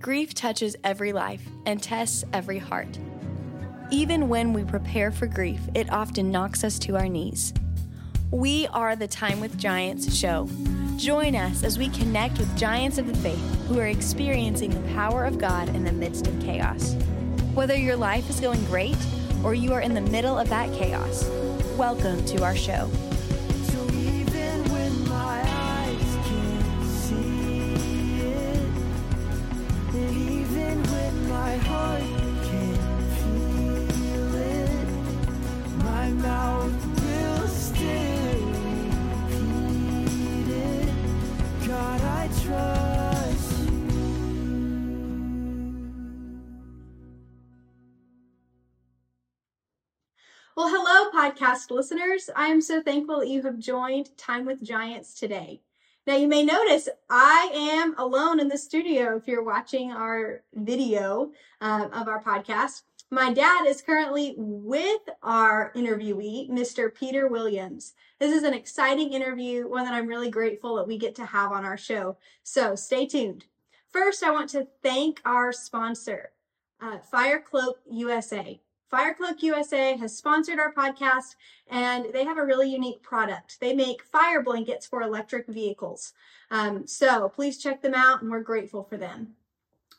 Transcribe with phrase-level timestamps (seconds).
[0.00, 2.98] Grief touches every life and tests every heart.
[3.90, 7.52] Even when we prepare for grief, it often knocks us to our knees.
[8.30, 10.48] We are the Time with Giants show.
[10.96, 15.24] Join us as we connect with giants of the faith who are experiencing the power
[15.24, 16.94] of God in the midst of chaos.
[17.54, 18.96] Whether your life is going great
[19.42, 21.24] or you are in the middle of that chaos,
[21.76, 22.88] welcome to our show.
[51.68, 52.30] Podcast listeners.
[52.34, 55.60] I am so thankful that you have joined Time with Giants today.
[56.06, 61.32] Now, you may notice I am alone in the studio if you're watching our video
[61.60, 62.82] uh, of our podcast.
[63.10, 66.94] My dad is currently with our interviewee, Mr.
[66.94, 67.94] Peter Williams.
[68.18, 71.52] This is an exciting interview, one that I'm really grateful that we get to have
[71.52, 72.16] on our show.
[72.42, 73.44] So stay tuned.
[73.90, 76.30] First, I want to thank our sponsor,
[76.80, 78.60] uh, Fire Cloak USA.
[78.92, 81.36] Firecloak USA has sponsored our podcast
[81.68, 83.60] and they have a really unique product.
[83.60, 86.14] They make fire blankets for electric vehicles.
[86.50, 89.34] Um, so please check them out and we're grateful for them.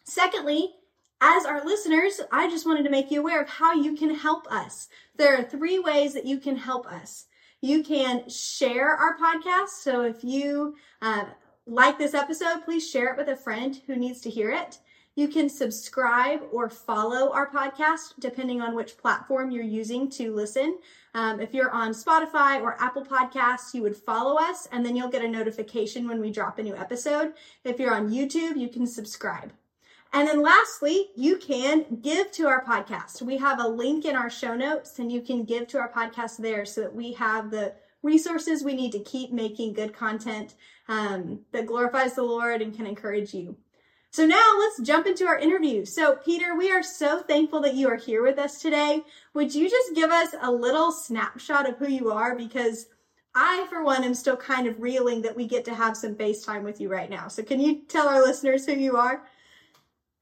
[0.03, 0.73] Secondly,
[1.21, 4.51] as our listeners, I just wanted to make you aware of how you can help
[4.51, 4.87] us.
[5.17, 7.25] There are three ways that you can help us.
[7.61, 9.69] You can share our podcast.
[9.81, 11.25] So if you uh,
[11.67, 14.79] like this episode, please share it with a friend who needs to hear it.
[15.19, 20.79] You can subscribe or follow our podcast depending on which platform you're using to listen.
[21.13, 25.09] Um, if you're on Spotify or Apple Podcasts, you would follow us and then you'll
[25.09, 27.33] get a notification when we drop a new episode.
[27.65, 29.51] If you're on YouTube, you can subscribe.
[30.13, 33.21] And then lastly, you can give to our podcast.
[33.21, 36.37] We have a link in our show notes and you can give to our podcast
[36.37, 40.55] there so that we have the resources we need to keep making good content
[40.87, 43.57] um, that glorifies the Lord and can encourage you.
[44.11, 45.85] So now let's jump into our interview.
[45.85, 49.03] So Peter, we are so thankful that you are here with us today.
[49.35, 52.35] Would you just give us a little snapshot of who you are?
[52.35, 52.87] Because
[53.35, 56.63] I, for one, am still kind of reeling that we get to have some FaceTime
[56.63, 57.27] with you right now.
[57.27, 59.23] So can you tell our listeners who you are?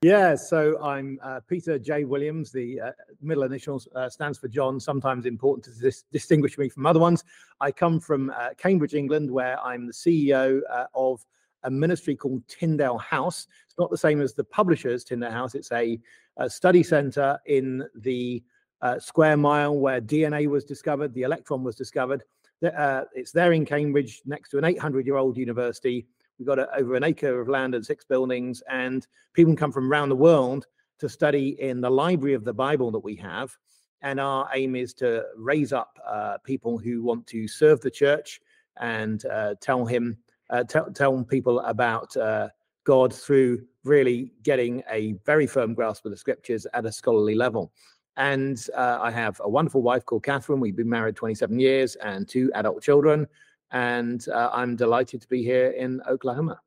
[0.04, 2.04] Yeah, so I'm uh, Peter J.
[2.04, 2.52] Williams.
[2.52, 6.86] The uh, middle initials uh, stands for John, sometimes important to dis- distinguish me from
[6.86, 7.24] other ones.
[7.62, 11.26] I come from uh, Cambridge, England, where I'm the CEO uh, of
[11.64, 13.48] a ministry called Tyndale House.
[13.66, 15.56] It's not the same as the publishers Tyndale House.
[15.56, 16.00] It's a,
[16.38, 18.44] a study center in the
[18.82, 22.24] uh, square mile where DNA was discovered, the electron was discovered.
[22.64, 26.08] Uh, it's there in Cambridge, next to an 800-year-old university.
[26.38, 29.92] We've got a, over an acre of land and six buildings, and people come from
[29.92, 30.68] around the world
[31.00, 33.56] to study in the library of the Bible that we have.
[34.02, 38.42] And our aim is to raise up uh, people who want to serve the church
[38.80, 40.18] and uh, tell him
[40.50, 42.50] uh, tell, tell people about uh,
[42.84, 47.72] God through really getting a very firm grasp of the scriptures at a scholarly level.
[48.18, 50.60] And uh, I have a wonderful wife called Catherine.
[50.60, 53.28] We've been married 27 years and two adult children.
[53.72, 56.60] And uh, I'm delighted to be here in Oklahoma.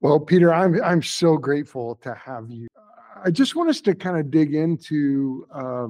[0.00, 2.66] Well, Peter, I'm I'm so grateful to have you.
[3.24, 5.86] I just want us to kind of dig into uh,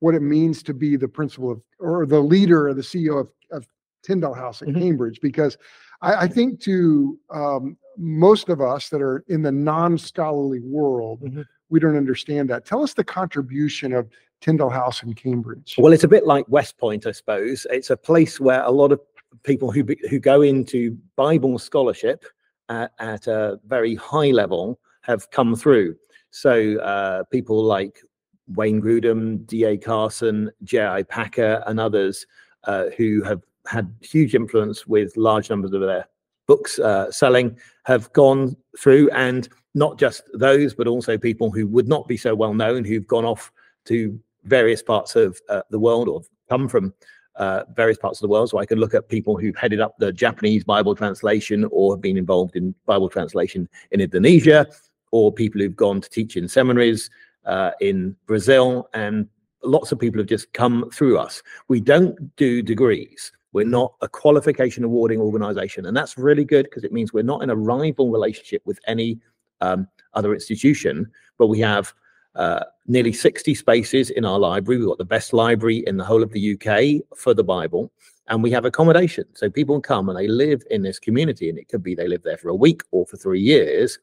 [0.00, 3.28] what it means to be the principal of or the leader or the CEO of,
[3.52, 3.66] of
[4.02, 4.80] Tyndale House at mm-hmm.
[4.80, 5.56] Cambridge, because
[6.02, 11.42] I, I think to um, most of us that are in the non-scholarly world, mm-hmm.
[11.70, 12.66] we don't understand that.
[12.66, 14.08] Tell us the contribution of
[14.40, 15.76] Tyndale House in Cambridge.
[15.78, 17.66] Well, it's a bit like West Point, I suppose.
[17.70, 19.00] It's a place where a lot of
[19.44, 22.24] people who who go into Bible scholarship
[22.68, 25.96] at, at a very high level have come through.
[26.30, 28.00] So uh, people like
[28.48, 29.76] Wayne Grudem, D.A.
[29.76, 31.04] Carson, J.I.
[31.04, 32.26] Packer, and others
[32.64, 36.06] uh, who have had huge influence with large numbers of their
[36.46, 41.88] books uh, selling have gone through and not just those but also people who would
[41.88, 43.52] not be so well known who've gone off
[43.84, 46.92] to various parts of uh, the world or come from
[47.36, 48.50] uh, various parts of the world.
[48.50, 52.02] So i can look at people who've headed up the japanese bible translation or have
[52.02, 54.66] been involved in bible translation in indonesia
[55.12, 57.08] or people who've gone to teach in seminaries
[57.46, 59.28] uh, in brazil and
[59.64, 61.42] lots of people have just come through us.
[61.68, 65.86] We don't do degrees we're not a qualification awarding organization.
[65.86, 69.18] And that's really good because it means we're not in a rival relationship with any
[69.60, 71.92] um, other institution, but we have
[72.34, 74.78] uh, nearly 60 spaces in our library.
[74.78, 77.92] We've got the best library in the whole of the UK for the Bible.
[78.28, 79.24] And we have accommodation.
[79.34, 82.22] So people come and they live in this community, and it could be they live
[82.22, 83.98] there for a week or for three years.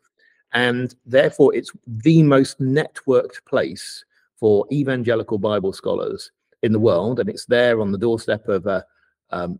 [0.53, 4.03] and therefore it's the most networked place
[4.35, 6.31] for evangelical Bible scholars
[6.63, 8.85] in the world, and it's there on the doorstep of a,
[9.31, 9.59] um,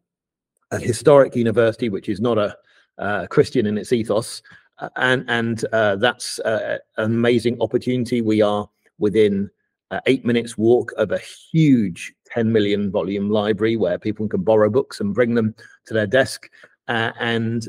[0.71, 2.56] a historic university, which is not a
[2.98, 4.42] uh, Christian in its ethos,
[4.80, 8.21] uh, and and uh, that's uh, an amazing opportunity.
[8.21, 9.50] We are within
[9.92, 14.69] uh, eight minutes walk of a huge 10 million volume library where people can borrow
[14.69, 15.56] books and bring them
[15.88, 16.50] to their desk,
[16.88, 17.68] uh, and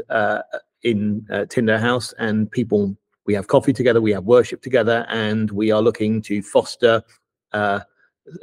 [0.83, 2.97] in Tyndale House, and people.
[3.27, 7.05] We have coffee together, we have worship together, and we are looking to foster
[7.53, 7.81] uh,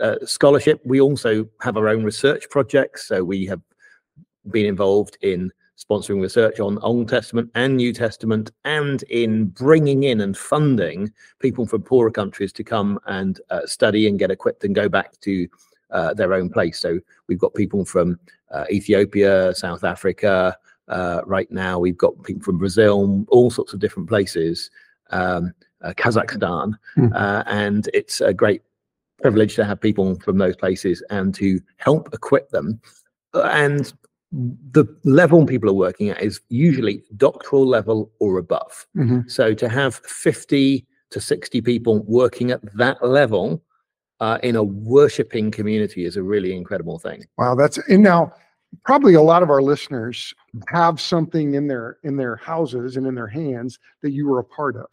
[0.01, 0.81] uh, scholarship.
[0.85, 3.07] We also have our own research projects.
[3.07, 3.61] So we have
[4.51, 10.21] been involved in sponsoring research on Old Testament and New Testament and in bringing in
[10.21, 14.73] and funding people from poorer countries to come and uh, study and get equipped and
[14.73, 15.47] go back to
[15.91, 16.79] uh, their own place.
[16.79, 18.19] So we've got people from
[18.51, 20.57] uh, Ethiopia, South Africa.
[20.87, 24.71] Uh, right now, we've got people from Brazil, all sorts of different places,
[25.11, 25.53] um,
[25.83, 27.43] uh, Kazakhstan, mm.
[27.45, 28.63] and it's a great
[29.21, 32.79] privilege to have people from those places and to help equip them.
[33.33, 33.91] And
[34.31, 38.85] the level people are working at is usually doctoral level or above.
[38.95, 39.27] Mm-hmm.
[39.27, 43.63] So to have 50 to 60 people working at that level
[44.19, 47.23] uh, in a worshiping community is a really incredible thing.
[47.37, 48.33] Wow, that's and now
[48.83, 50.33] probably a lot of our listeners
[50.69, 54.43] have something in their in their houses and in their hands that you were a
[54.43, 54.87] part of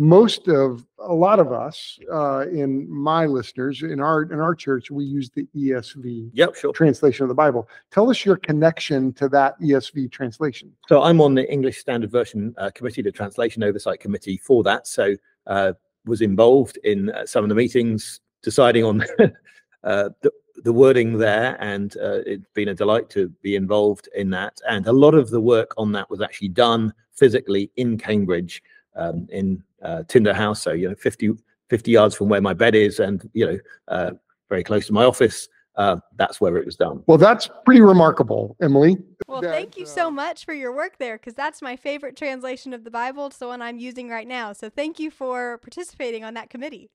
[0.00, 4.90] most of a lot of us uh, in my listeners in our in our church
[4.90, 6.72] we use the ESV yep, sure.
[6.72, 7.68] translation of the Bible.
[7.90, 10.72] Tell us your connection to that ESV translation.
[10.88, 14.86] So I'm on the English Standard Version uh, Committee, the Translation Oversight Committee for that.
[14.86, 15.16] So
[15.46, 15.74] uh,
[16.06, 19.02] was involved in uh, some of the meetings, deciding on
[19.84, 20.32] uh, the,
[20.64, 24.62] the wording there, and uh, it's been a delight to be involved in that.
[24.66, 28.62] And a lot of the work on that was actually done physically in Cambridge
[28.96, 31.32] um, in uh, Tyndale House, so you know 50,
[31.68, 34.10] 50 yards from where my bed is, and you know uh,
[34.48, 35.48] very close to my office.
[35.76, 37.02] Uh, that's where it was done.
[37.06, 38.98] Well, that's pretty remarkable, Emily.
[39.28, 42.16] Well, that, thank you so uh, much for your work there, because that's my favorite
[42.16, 43.28] translation of the Bible.
[43.28, 44.52] It's the one I'm using right now.
[44.52, 46.90] So thank you for participating on that committee.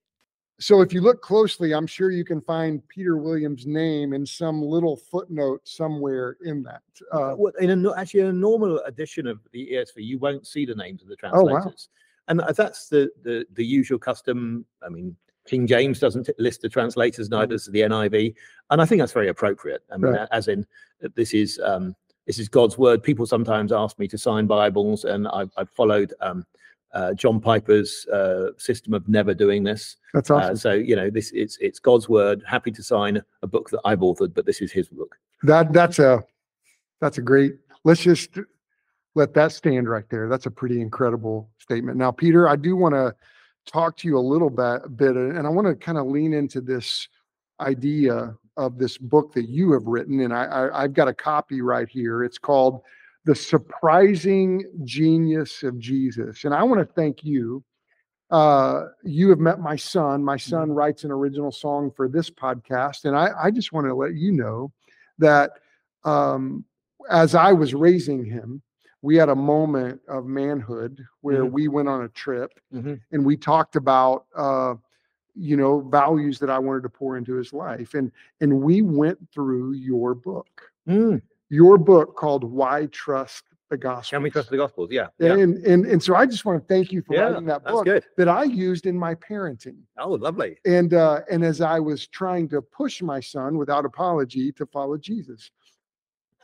[0.60, 4.62] So if you look closely, I'm sure you can find Peter Williams' name in some
[4.62, 6.84] little footnote somewhere in that.
[7.12, 10.66] Uh, well, in a, actually in a normal edition of the ESV, you won't see
[10.66, 11.50] the names of the translators.
[11.50, 11.74] Oh, wow
[12.28, 14.66] and that's the, the the usual custom.
[14.86, 18.34] I mean, King James doesn't list the translators, neither does the NIV,
[18.72, 19.84] and I think that's very appropriate.
[19.92, 20.28] I mean, right.
[20.32, 20.66] as in
[21.16, 21.96] this is um,
[22.26, 23.04] this is God's word.
[23.04, 26.46] People sometimes ask me to sign Bibles, and I've, I've followed um,
[26.94, 29.98] uh, John Piper's uh, system of never doing this.
[30.14, 30.54] That's uh, awesome.
[30.54, 32.44] Uh, so you know, this it's it's God's word.
[32.48, 35.16] Happy to sign a book that I've authored, but this is His book.
[35.44, 36.24] That that's a
[37.02, 37.58] that's a great.
[37.84, 38.40] Let's just
[39.16, 40.30] let that stand right there.
[40.30, 41.98] That's a pretty incredible statement.
[41.98, 43.16] Now, Peter, I do want to
[43.66, 46.62] talk to you a little bit, bit and I want to kind of lean into
[46.62, 47.08] this
[47.60, 50.20] idea of this book that you have written.
[50.22, 52.24] And I, I, have got a copy right here.
[52.24, 52.82] It's called
[53.26, 56.44] The Surprising Genius of Jesus.
[56.44, 57.64] And I want to thank you.
[58.32, 60.24] Uh, you have met my son.
[60.24, 60.72] My son mm-hmm.
[60.72, 63.06] writes an original song for this podcast.
[63.06, 64.72] And I, I just want to let you know
[65.18, 65.52] that
[66.04, 66.66] um,
[67.10, 68.62] as I was raising him,
[69.06, 71.54] we had a moment of manhood where mm-hmm.
[71.54, 72.96] we went on a trip mm-hmm.
[73.12, 74.74] and we talked about uh,
[75.36, 79.20] you know values that I wanted to pour into his life and and we went
[79.32, 81.22] through your book mm.
[81.50, 85.34] your book called why trust the gospel can we trust the gospels yeah, yeah.
[85.34, 87.88] And, and and so I just want to thank you for yeah, writing that book
[88.18, 92.50] that I used in my parenting oh lovely and uh and as I was trying
[92.50, 95.52] to push my son without apology to follow Jesus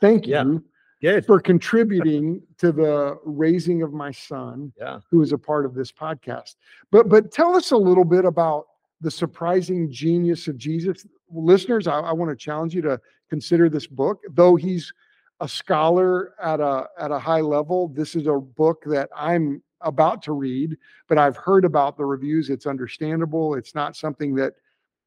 [0.00, 0.58] thank you yeah
[1.02, 1.26] Good.
[1.26, 5.00] for contributing to the raising of my son, yeah.
[5.10, 6.54] who is a part of this podcast.
[6.92, 8.66] But but tell us a little bit about
[9.00, 11.04] the surprising genius of Jesus.
[11.28, 14.22] Listeners, I, I want to challenge you to consider this book.
[14.30, 14.92] Though he's
[15.40, 20.22] a scholar at a at a high level, this is a book that I'm about
[20.22, 20.76] to read,
[21.08, 22.48] but I've heard about the reviews.
[22.48, 23.56] It's understandable.
[23.56, 24.52] It's not something that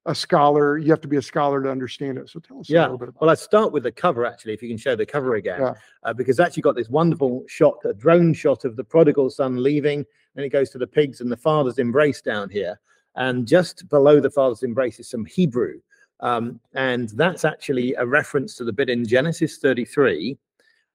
[0.05, 0.77] a scholar.
[0.77, 2.29] You have to be a scholar to understand it.
[2.29, 2.81] So tell us yeah.
[2.81, 4.95] a little bit about Well, let's start with the cover, actually, if you can show
[4.95, 5.74] the cover again, yeah.
[6.03, 10.05] uh, because actually got this wonderful shot, a drone shot of the prodigal son leaving.
[10.35, 12.79] and it goes to the pigs and the father's embrace down here.
[13.15, 15.79] And just below the father's embrace is some Hebrew.
[16.19, 20.38] Um, and that's actually a reference to the bit in Genesis 33,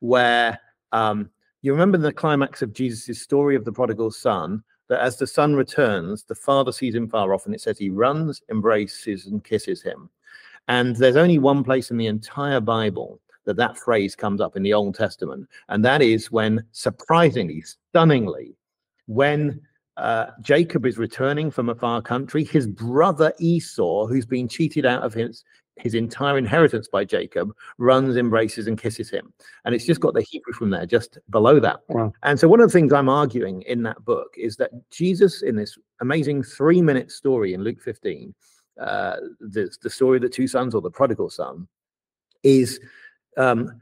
[0.00, 0.58] where
[0.92, 1.30] um,
[1.62, 5.54] you remember the climax of Jesus' story of the prodigal son, that as the son
[5.54, 9.80] returns, the father sees him far off, and it says he runs, embraces, and kisses
[9.80, 10.10] him.
[10.66, 14.64] And there's only one place in the entire Bible that that phrase comes up in
[14.64, 18.56] the Old Testament, and that is when, surprisingly, stunningly,
[19.06, 19.60] when
[19.96, 22.42] uh, Jacob is returning from a far country.
[22.42, 25.44] His brother Esau, who's been cheated out of his
[25.80, 29.32] his entire inheritance by Jacob, runs, embraces, and kisses him.
[29.64, 31.80] And it's just got the Hebrew from there, just below that.
[31.88, 32.12] Wow.
[32.22, 35.56] And so, one of the things I'm arguing in that book is that Jesus, in
[35.56, 38.34] this amazing three minute story in Luke 15,
[38.80, 41.66] uh, the, the story of the two sons or the prodigal son,
[42.42, 42.80] is
[43.36, 43.80] um,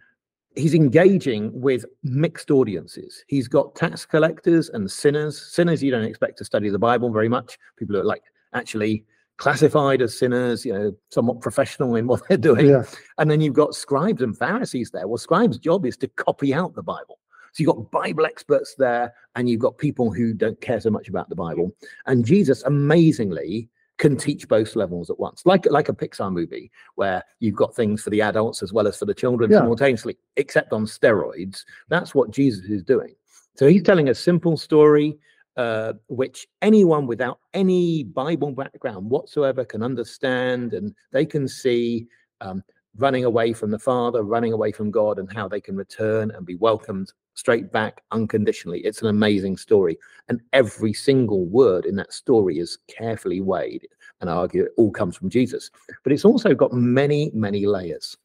[0.56, 3.24] he's engaging with mixed audiences.
[3.28, 5.40] He's got tax collectors and sinners.
[5.40, 7.58] Sinners you don't expect to study the Bible very much.
[7.76, 8.22] People who are like
[8.54, 9.04] actually
[9.38, 12.66] classified as sinners, you know, somewhat professional in what they're doing.
[12.68, 12.84] Yeah.
[13.18, 15.08] And then you've got scribes and Pharisees there.
[15.08, 17.18] Well, scribes' job is to copy out the Bible.
[17.52, 21.08] So you've got Bible experts there, and you've got people who don't care so much
[21.08, 21.74] about the Bible.
[22.06, 27.24] And Jesus amazingly can teach both levels at once, like like a Pixar movie where
[27.40, 29.58] you've got things for the adults as well as for the children Yeah.
[29.58, 31.64] simultaneously, except on steroids.
[31.88, 33.14] That's what Jesus is doing.
[33.56, 35.18] So he's telling a simple story
[35.58, 42.06] uh, which anyone without any Bible background whatsoever can understand, and they can see
[42.40, 42.62] um,
[42.96, 46.46] running away from the Father, running away from God, and how they can return and
[46.46, 48.80] be welcomed straight back unconditionally.
[48.80, 49.98] It's an amazing story,
[50.28, 53.88] and every single word in that story is carefully weighed.
[54.20, 55.70] And I argue it all comes from Jesus,
[56.04, 58.16] but it's also got many, many layers.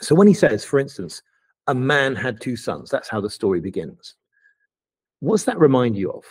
[0.00, 1.20] So when he says, for instance,
[1.66, 4.14] a man had two sons, that's how the story begins.
[5.18, 6.24] What's that remind you of?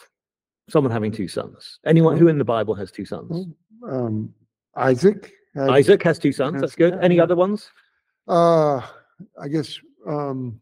[0.70, 1.80] Someone having two sons.
[1.86, 3.48] Anyone who in the Bible has two sons?
[3.88, 4.34] Um,
[4.76, 5.34] Isaac.
[5.56, 6.56] had- Isaac has two sons.
[6.56, 6.94] has- That's good.
[7.02, 7.70] Any other ones?
[8.28, 8.82] Uh,
[9.42, 10.62] I guess um,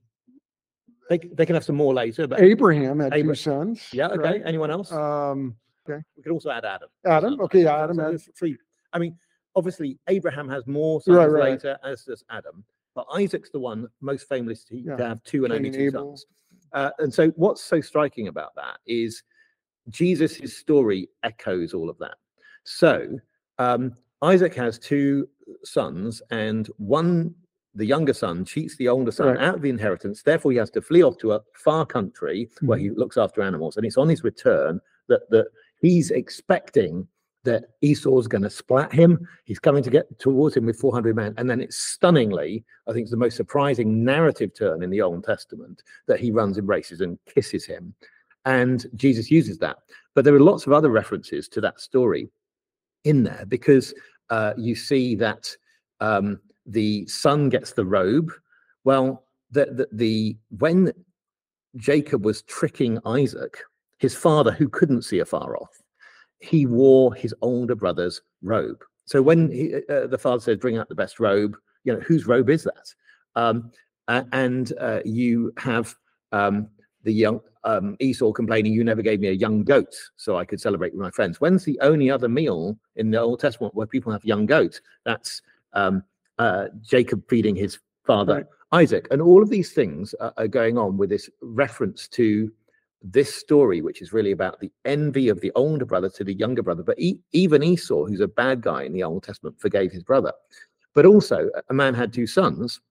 [1.10, 2.28] They, they can have some more later.
[2.28, 3.90] But Abraham had two sons.
[3.94, 4.18] yeah, okay.
[4.20, 4.42] right?
[4.46, 4.92] Anyone else?
[4.92, 5.56] Um,
[5.88, 6.90] we could also add Adam.
[7.06, 7.40] Adam.
[7.42, 8.58] Okay, yeah, Adam So three.
[8.94, 9.16] I mean,
[9.56, 11.52] obviously Abraham has more sons Right, right.
[11.52, 12.64] later, as does Adam.
[12.94, 14.96] But Isaac's the one most famous to, Yeah.
[14.98, 16.18] to have two and Cain only two Abel.
[16.18, 16.26] sons.
[16.74, 19.24] Uh, and so, what's so striking about that is
[19.90, 22.16] Jesus' story echoes all of that.
[22.64, 23.20] So,
[23.60, 25.28] um, Isaac has two
[25.64, 27.34] sons, and one,
[27.76, 29.38] the younger son, cheats the older son Right.
[29.40, 30.24] out of the inheritance.
[30.24, 33.78] Therefore, he has to flee off to a far country where he looks after animals.
[33.78, 35.48] And it's on his return that that
[35.80, 37.08] he's expecting
[37.44, 39.26] that Esau's going to splat him.
[39.46, 41.34] He's coming to get towards him with 400 men.
[41.38, 45.24] And then it's stunningly, I think it's the most surprising narrative turn in the Old
[45.24, 47.94] Testament that he runs, embraces, and kisses him.
[48.48, 49.76] And Jesus uses that.
[50.16, 52.30] But there are lots of other references to that story
[53.04, 53.94] in there because
[54.30, 55.54] uh, you see that
[56.00, 58.32] um, the son gets the robe.
[58.86, 60.94] Well, the, the, the when
[61.76, 63.58] Jacob was tricking Isaac,
[64.00, 65.82] his father, who couldn't see afar off,
[66.40, 68.82] he wore his older brother's robe.
[69.06, 72.28] So when he, uh, the father says, "Bring out the best robe," you know whose
[72.28, 72.94] robe is that?
[73.36, 73.72] Um,
[74.08, 75.96] a- and uh, you have
[76.32, 76.70] um,
[77.08, 80.62] the young um, Esau complaining, "You never gave me a young goat, so I could
[80.62, 84.12] celebrate with my friends." When's the only other meal in the Old Testament where people
[84.12, 84.82] have young goats?
[85.06, 85.42] That's
[85.74, 86.04] um,
[86.38, 88.46] uh, Jacob feeding his father Right.
[88.84, 92.52] Isaac, and all of these things are, are going on with this reference to
[93.02, 96.64] this story, which is really about the envy of the older brother to the younger
[96.64, 96.84] brother.
[96.84, 100.34] But e- even Esau, who's a bad guy in the Old Testament, forgave his brother.
[100.94, 102.82] But also, a- a man had two sons.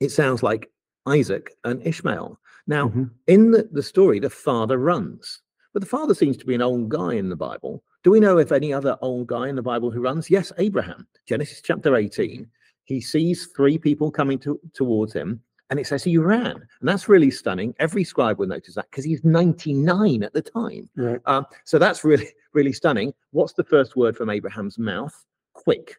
[0.00, 0.70] It sounds like
[1.06, 2.40] Isaac and Ishmael.
[2.66, 3.10] Now, Mhm.
[3.26, 5.42] in the, the story, the father runs,
[5.72, 7.82] but the father seems to be an old guy in the Bible.
[8.02, 10.30] Do we know if any other old guy in the Bible who runs?
[10.30, 11.06] Yes, Abraham.
[11.26, 12.48] Genesis chapter 18.
[12.84, 16.54] He sees three people coming to, towards him, and it says he ran.
[16.56, 17.74] And that's really stunning.
[17.80, 20.88] Every scribe will notice that because he's 99 at the time.
[20.96, 21.20] Right.
[21.26, 23.12] Um, so that's really, really stunning.
[23.32, 25.14] What's the first word from Abraham's mouth?
[25.52, 25.96] Quick.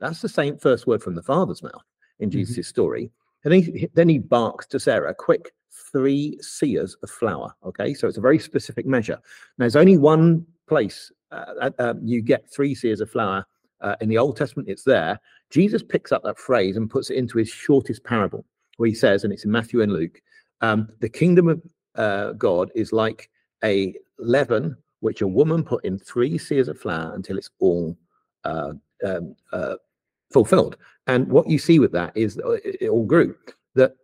[0.00, 1.84] That's the same first word from the father's mouth
[2.18, 2.32] in Mhm.
[2.32, 3.10] Jesus' story.
[3.44, 5.52] And he, then he barks to Sarah, quick,
[5.92, 7.54] three seahs of flour.
[7.64, 9.18] Okay, so it's a very specific measure.
[9.58, 13.44] Now, there's only one place uh, uh, uh, you get three seahs of flour
[13.80, 15.20] uh, in the Old Testament, it's there.
[15.50, 18.44] Jesus picks up that phrase and puts it into his shortest parable,
[18.76, 20.20] where he says, and it's in Matthew and Luke,
[20.60, 21.62] um, the kingdom of
[21.94, 23.30] uh, God is like
[23.64, 27.96] a leaven which a woman put in three seahs of flour until it's all
[28.44, 28.72] uh,
[29.04, 29.76] um, uh,
[30.32, 30.76] fulfilled.
[31.06, 33.36] And what you see with that is it all grew.
[33.74, 33.96] That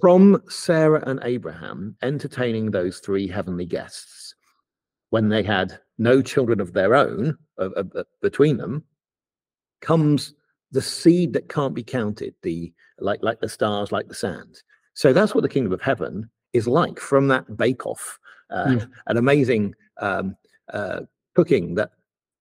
[0.00, 4.34] from Sarah and Abraham entertaining those three heavenly guests
[5.10, 8.84] when they had no children of their own uh, uh, between them
[9.80, 10.34] comes
[10.72, 14.62] the seed that can't be counted the like like the stars like the sand.
[14.94, 18.18] So that's what the kingdom of heaven is like from that bake off
[18.50, 18.90] uh, Mm.
[19.06, 20.34] an amazing um,
[20.72, 21.00] uh,
[21.34, 21.90] cooking that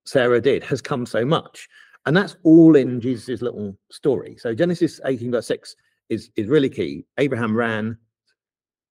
[0.05, 1.67] sarah did has come so much.
[2.05, 4.37] And that's all in jesus' little story.
[4.39, 5.75] So genesis 18 verse 6
[6.09, 7.97] is is really key abraham ran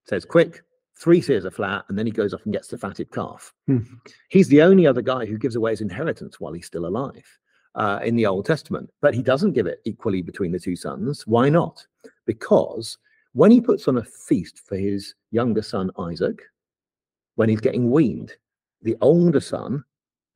[0.04, 0.62] says quick
[0.96, 3.52] three seahs are flat, and then he goes off and gets the fatted calf.
[3.66, 3.80] Hmm.
[4.30, 7.26] He's the only other guy who gives away his inheritance while he's still alive
[7.74, 11.26] uh, in the Old Testament, but he doesn't give it equally between the two sons.
[11.26, 11.86] Why not?
[12.24, 12.96] Because
[13.34, 16.42] when he puts on a feast for his younger son Isaac,
[17.34, 18.32] when he's getting weaned,
[18.82, 19.84] the older son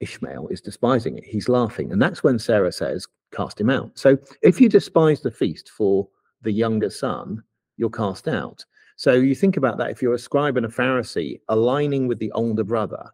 [0.01, 1.25] Ishmael is despising it.
[1.25, 1.93] He's laughing.
[1.93, 3.97] And that's when Sarah says, Cast him out.
[3.97, 6.09] So if you despise the feast for
[6.43, 7.43] the younger son,
[7.77, 8.65] you're cast out.
[8.97, 9.91] So you think about that.
[9.91, 13.11] If you're a scribe and a Pharisee aligning with the older brother,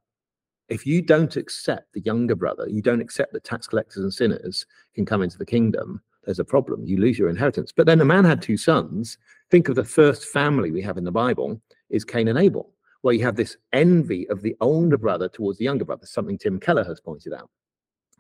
[0.69, 4.67] if you don't accept the younger brother, you don't accept that tax collectors and sinners
[4.95, 6.85] can come into the kingdom, there's a problem.
[6.85, 7.71] You lose your inheritance.
[7.71, 9.17] But then a man had two sons.
[9.49, 12.73] Think of the first family we have in the Bible is Cain and Abel
[13.07, 16.59] where you have this envy of the older brother towards the younger brother, something Tim
[16.59, 17.49] Keller has pointed out.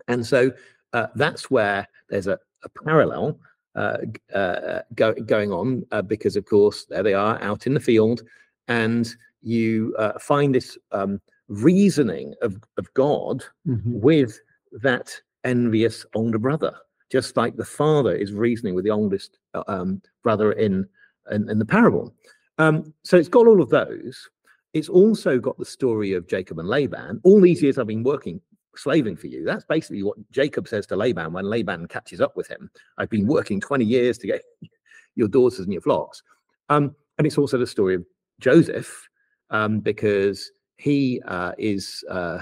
[0.06, 0.52] And so
[0.92, 3.36] uh, that's where there's a, a parallel
[4.94, 8.22] go, going on uh, because, of course, there they are out in the field,
[8.68, 14.00] and you uh, find this um, reasoning of, of God Mhm.
[14.00, 14.40] with
[14.82, 16.74] that envious older brother,
[17.10, 20.84] just like the father is reasoning with the oldest uh, um, brother in,
[21.30, 22.14] in in the parable.
[22.58, 24.28] Um, so it's got all of those.
[24.72, 27.20] It's also got the story of Jacob and Laban.
[27.22, 28.40] All these years I've been working,
[28.78, 29.44] slaving for you.
[29.44, 32.70] That's basically what Jacob says to Laban when Laban catches up with him.
[32.98, 34.42] I've been working 20 years to get
[35.14, 36.22] your daughters and your flocks.
[36.68, 38.04] Um, and it's also the story of
[38.40, 39.08] Joseph,
[39.50, 42.40] um, because he uh, is uh,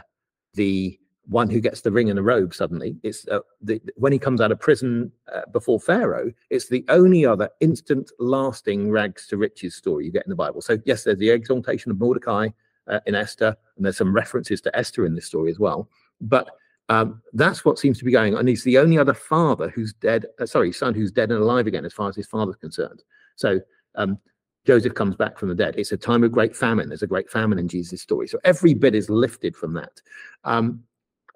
[0.55, 2.97] the one who gets the ring and the robe suddenly.
[3.03, 7.25] It's uh, the, when he comes out of prison uh, before Pharaoh, it's the only
[7.25, 10.61] other instant lasting rags to riches story you get in the Bible.
[10.61, 12.49] So, yes, there's the exaltation of Mordecai
[12.89, 15.89] uh, in Esther, and there's some references to Esther in this story as well.
[16.21, 16.49] But
[16.89, 18.41] um, that's what seems to be going on.
[18.41, 21.67] And he's the only other father who's dead, uh, sorry, son who's dead and alive
[21.67, 23.03] again, as far as his father's concerned.
[23.37, 23.61] So,
[23.95, 24.19] um,
[24.67, 25.75] Joseph comes back from the dead.
[25.77, 26.89] It's a time of great famine.
[26.89, 28.27] There's a great famine in Jesus' story.
[28.27, 30.01] So every bit is lifted from that.
[30.45, 30.83] Um,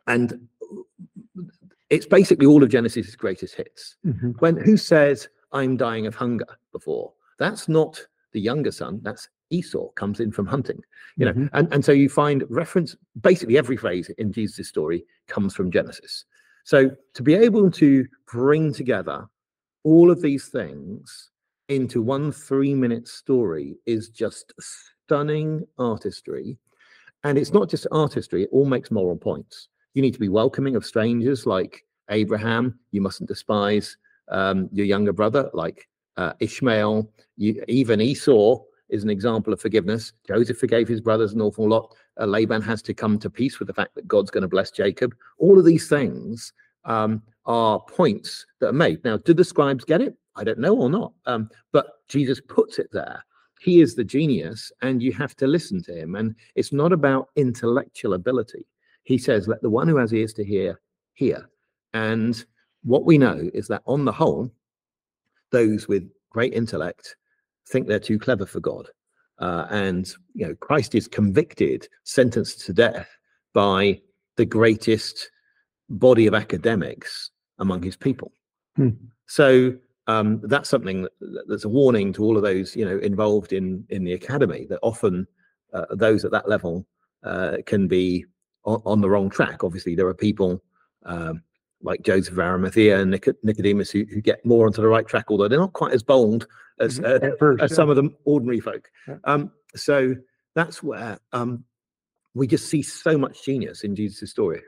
[0.06, 0.48] and
[1.90, 3.96] it's basically all of Genesis' greatest hits.
[4.06, 4.40] Mhm.
[4.40, 7.12] When who says I'm dying of hunger before?
[7.38, 9.00] That's not the younger son.
[9.02, 10.82] That's Esau comes in from hunting.
[11.16, 11.50] You know, Mhm.
[11.52, 16.24] and, and so you find reference basically every phrase in Jesus' story comes from Genesis.
[16.64, 19.26] So to be able to bring together
[19.84, 21.30] all of these things
[21.68, 26.58] into one three-minute story is just stunning artistry.
[27.24, 29.68] And it's not just artistry, it all makes moral points.
[29.94, 32.78] You need to be welcoming of strangers like Abraham.
[32.92, 33.96] You mustn't despise
[34.28, 37.10] um, your younger brother like uh, Ishmael.
[37.36, 40.12] You, even Esau is an example of forgiveness.
[40.26, 41.94] Joseph forgave his brothers an awful lot.
[42.20, 44.70] Uh, Laban has to come to peace with the fact that God's going to bless
[44.70, 45.14] Jacob.
[45.38, 46.52] All of these things
[46.84, 49.04] um, are points that are made.
[49.04, 50.16] Now, do the scribes get it?
[50.36, 51.12] I don't know or not.
[51.26, 53.24] Um, but Jesus puts it there.
[53.60, 56.14] He is the genius, and you have to listen to him.
[56.14, 58.66] And it's not about intellectual ability.
[59.02, 60.80] He says, Let the one who has ears to hear,
[61.14, 61.48] hear.
[61.92, 62.44] And
[62.84, 64.50] what we know is that on the whole,
[65.50, 67.16] those with great intellect
[67.70, 68.88] think they're too clever for God.
[69.38, 73.08] Uh, and you know, Christ is convicted, sentenced to death
[73.54, 74.00] by
[74.36, 75.30] the greatest
[75.88, 78.32] body of academics among his people.
[78.76, 78.90] Hmm.
[79.26, 79.74] So
[80.06, 81.12] um, that's something that,
[81.48, 84.80] that's a warning to all of those you know involved in in the academy that
[84.82, 85.26] often
[85.72, 86.86] uh, those at that level
[87.24, 88.24] uh, can be
[88.64, 89.62] on, on the wrong track.
[89.62, 90.62] Obviously, there are people
[91.04, 91.42] um,
[91.82, 95.26] like Joseph of Arimathea and Nic- Nicodemus who, who get more onto the right track,
[95.28, 96.46] although they're not quite as bold
[96.80, 97.76] as, uh, first, as yeah.
[97.76, 98.90] some of the ordinary folk.
[99.06, 99.16] Yeah.
[99.24, 100.14] Um, so
[100.54, 101.64] that's where um,
[102.34, 104.60] we just see so much genius in Jesus' story.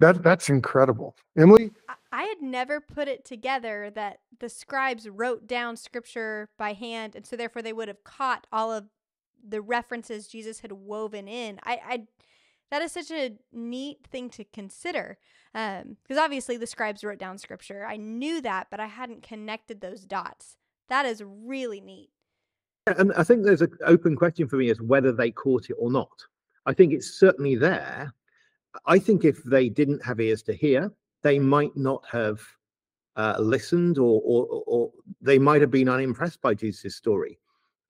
[0.00, 1.16] That that's incredible.
[1.36, 6.72] Emily, I- I had never put it together that the scribes wrote down scripture by
[6.72, 8.86] hand, and so therefore they would have caught all of
[9.46, 11.60] the references Jesus had woven in.
[11.64, 12.06] I, I
[12.70, 15.18] that is such a neat thing to consider,
[15.52, 17.86] because obviously the scribes wrote down scripture.
[17.86, 20.56] I knew that, but I hadn't connected those dots.
[20.88, 22.10] That is really neat.
[22.86, 25.90] And I think there's an open question for me as whether they caught it or
[25.90, 26.24] not.
[26.64, 28.12] I think it's certainly there.
[28.86, 32.40] I think if they didn't have ears to hear, they might not have
[33.16, 37.38] uh, listened or, or, or they might have been unimpressed by Jesus' story.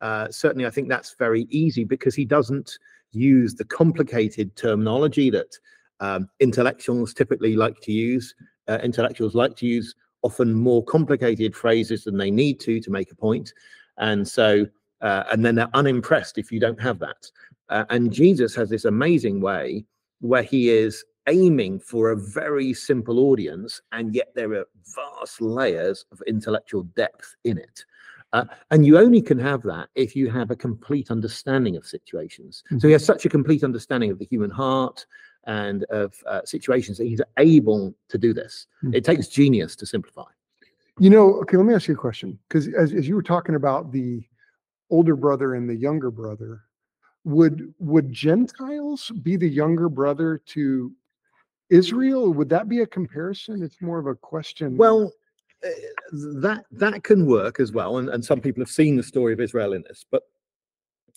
[0.01, 2.79] Uh, certainly, I think that's very easy because he doesn't
[3.13, 5.57] use the complicated terminology that
[6.01, 8.35] um, intellectuals typically like to use.
[8.69, 13.11] Uh, intellectuals like to use often more complicated phrases than they need to to make
[13.11, 13.53] a point.
[13.99, 14.67] And so,
[15.01, 17.31] uh, and then they're unimpressed if you don't have that.
[17.69, 19.85] Uh, and Jesus has this amazing way
[20.21, 26.05] where he is aiming for a very simple audience, and yet there are vast layers
[26.11, 27.85] of intellectual depth in it.
[28.33, 32.63] Uh, and you only can have that if you have a complete understanding of situations.
[32.79, 35.07] So he has such a complete understanding of the human heart
[35.47, 38.67] and of uh, situations that he's able to do this.
[38.85, 38.95] Mhm.
[38.95, 40.31] It takes genius to simplify.
[40.99, 42.39] You know, okay, let me ask you a question.
[42.49, 44.23] Because as, as you were talking about the
[44.91, 46.65] older brother and the younger brother,
[47.25, 50.93] would would Gentiles be the younger brother to
[51.71, 52.33] Israel?
[52.33, 53.63] Would that be a comparison?
[53.63, 54.77] It's more of a question.
[54.77, 55.13] Well,
[55.63, 59.41] that that can work as well, and, and some people have seen the story of
[59.41, 60.05] Israel in this.
[60.11, 60.23] But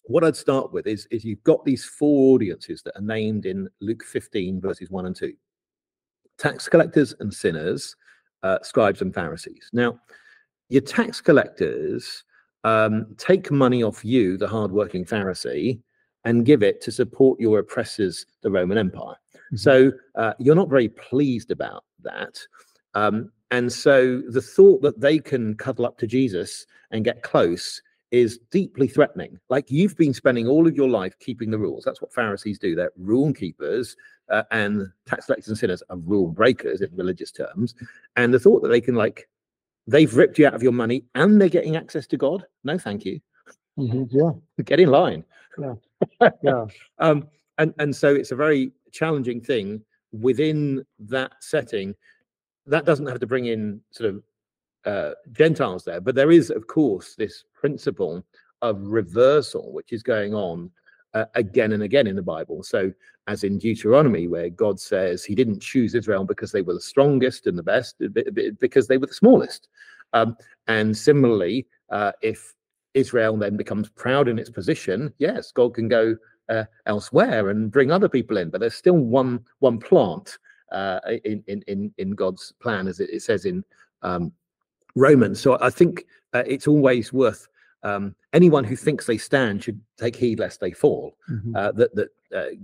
[0.06, 3.70] what I'd start with is is you've got these four audiences that are named in
[3.82, 5.34] Luke 15 verses one and two:
[6.38, 7.96] tax collectors and sinners,
[8.44, 9.70] uh, scribes and Pharisees.
[9.74, 10.00] Now,
[10.70, 12.24] your tax collectors
[12.64, 15.80] um, take money off you, the hardworking Pharisee,
[16.26, 19.16] and give it to support your oppressors, the Roman Empire.
[19.54, 19.60] Mhm.
[19.60, 22.40] So uh, you're not very pleased about that.
[22.94, 27.82] Um, and so the thought that they can cuddle up to Jesus and get close
[28.12, 29.40] is deeply threatening.
[29.50, 31.84] Like you've been spending all of your life keeping the rules.
[31.86, 32.76] That's what Pharisees do.
[32.76, 33.96] They're rule keepers,
[34.30, 37.76] uh, and tax collectors and sinners are rule breakers in religious terms.
[38.16, 39.30] And the thought that they can, like,
[39.88, 42.46] they've ripped you out of your money and they're getting access to God.
[42.64, 43.20] No, thank you.
[43.78, 45.24] Mhm, yeah, Get in line.
[46.44, 46.66] yeah.
[47.00, 51.96] um, and and so it's a very challenging thing within that setting.
[52.68, 54.24] That doesn't have to bring in sort of
[54.86, 58.24] uh, Gentiles there, but there is, of course, this principle
[58.62, 60.72] of reversal which is going on
[61.14, 62.64] uh, again and again in the Bible.
[62.64, 62.92] So,
[63.28, 67.48] as in Deuteronomy, where God says He didn't choose Israel because they were the strongest
[67.48, 69.68] and the best, b- because they were the smallest.
[70.14, 70.36] Um,
[70.68, 72.54] and similarly, uh, if
[72.94, 76.16] Israel then becomes proud in its position, yes, God can go
[76.50, 80.38] uh, elsewhere and bring other people in, but there's still one one plant
[80.72, 83.64] uh, in, in in in God's plan, as it, it says in
[84.02, 84.32] um,
[84.96, 85.40] Romans.
[85.40, 87.48] So I think uh, it's always worth
[87.84, 91.16] um, anyone who thinks they stand should take heed lest they fall.
[91.30, 91.56] Mhm.
[91.56, 92.56] Uh, that that uh,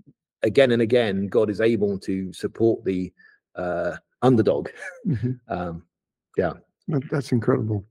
[0.43, 3.11] again and again, God is able to support the
[3.55, 4.69] uh, underdog.
[5.05, 5.39] Mhm.
[5.49, 5.83] Um,
[6.37, 6.53] yeah.
[7.11, 7.83] That's incredible.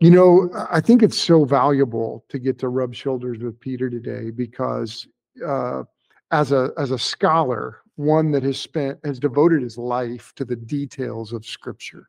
[0.00, 3.88] You know, I- I think it's so valuable to get to rub shoulders with Peter
[3.90, 5.08] today because
[5.44, 5.82] uh,
[6.30, 10.54] as a as a scholar, one that has spent has devoted his life to the
[10.54, 12.08] details of Scripture.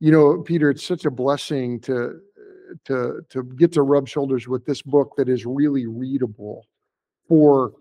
[0.00, 2.20] You know, Peter, it's such a blessing to
[2.84, 6.66] to to get to rub shoulders with this book that is really readable
[7.26, 7.72] for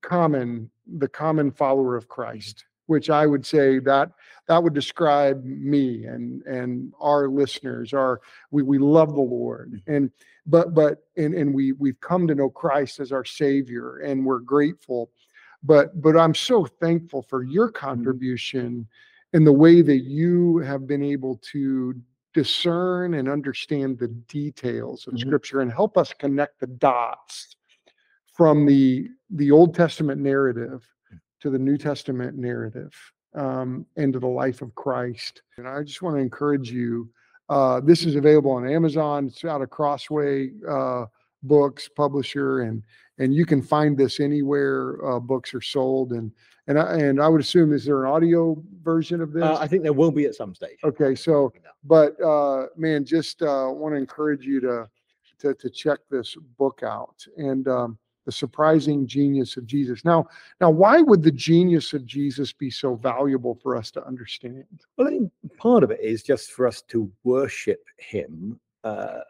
[0.00, 4.10] common the common follower of Christ, which I would say that
[4.48, 9.92] that would describe me and and our listeners our we we love the lord mm-hmm.
[9.92, 10.10] and
[10.46, 14.38] but but and and we we've come to know christ as our savior and we're
[14.38, 15.10] grateful
[15.62, 18.86] but but i'm so thankful for your contribution
[19.32, 21.94] and the way that you have been able to
[22.34, 25.20] discern and understand the details of Mhm.
[25.20, 27.56] scripture and help us connect the dots
[28.32, 30.86] from the the old testament narrative
[31.40, 32.92] to the new testament narrative
[33.34, 35.42] um, and to the life of Christ.
[35.58, 37.10] And I just want to encourage you.
[37.48, 39.26] Uh, this is available on Amazon.
[39.26, 41.06] It's out of Crossway uh,
[41.46, 42.82] Books publisher, and
[43.18, 46.12] and you can find this anywhere uh, books are sold.
[46.12, 46.32] And
[46.66, 49.44] and I, and I would assume is there an audio version of this?
[49.44, 50.78] Uh, I think there will be at some stage.
[50.84, 51.52] Okay, so
[51.84, 54.88] but uh, man, just uh, want to encourage you to,
[55.40, 60.04] to to check this book out and um, the surprising genius of Jesus.
[60.04, 60.26] Now,
[60.60, 64.64] now, why would the genius of Jesus be so valuable for us to understand?
[64.98, 69.20] Well, I think part of it is just for us to worship him, uh,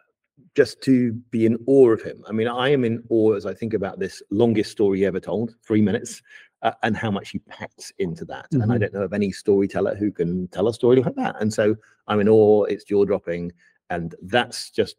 [0.54, 2.22] just to be in awe of him.
[2.28, 5.54] I mean, I am in awe as I think about this longest story ever told,
[5.66, 6.22] three minutes,
[6.62, 8.46] uh, and how much he packs into that.
[8.52, 8.80] And I Mhm.
[8.80, 11.36] don't know of any storyteller who can tell a story like that.
[11.40, 13.52] And so I'm in awe, it's jaw dropping,
[13.90, 14.96] and that's just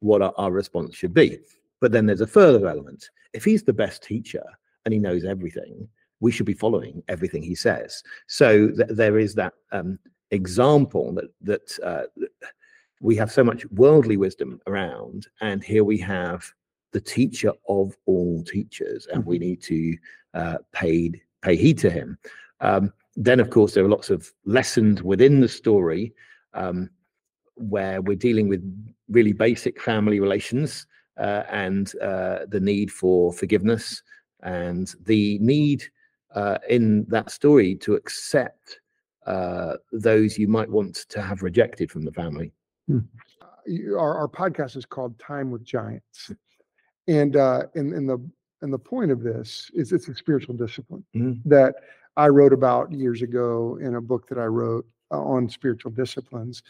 [0.00, 1.38] what our, our response should be.
[1.80, 3.08] But then there's a further element.
[3.32, 4.44] If he's the best teacher
[4.84, 5.88] and he knows everything,
[6.20, 8.02] we should be following everything he says.
[8.26, 9.98] So th- there is that um,
[10.30, 12.30] example that that uh, that
[13.00, 16.44] we have so much worldly wisdom around, and here we have
[16.92, 19.96] the teacher of all teachers, and we need to
[20.34, 22.18] uh, pay pay heed to him.
[22.60, 26.14] Um, then, of course, there are lots of lessons within the story
[26.54, 26.90] um,
[27.54, 28.62] where we're dealing with
[29.08, 30.86] really basic family relations
[31.18, 34.02] uh, and uh, the need for forgiveness
[34.42, 35.84] and the need
[36.34, 38.80] uh, in that story to accept
[39.26, 42.52] uh, those you might want to have rejected from the family.
[42.88, 46.30] You- Our, our podcast is called Time with Giants,
[47.08, 48.18] and uh, and and the
[48.62, 51.42] and the point of this is it's a spiritual discipline Mhm.
[51.44, 51.74] that
[52.16, 56.62] I wrote about years ago in a book that I wrote uh, on spiritual disciplines,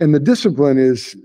[0.00, 1.16] and the discipline is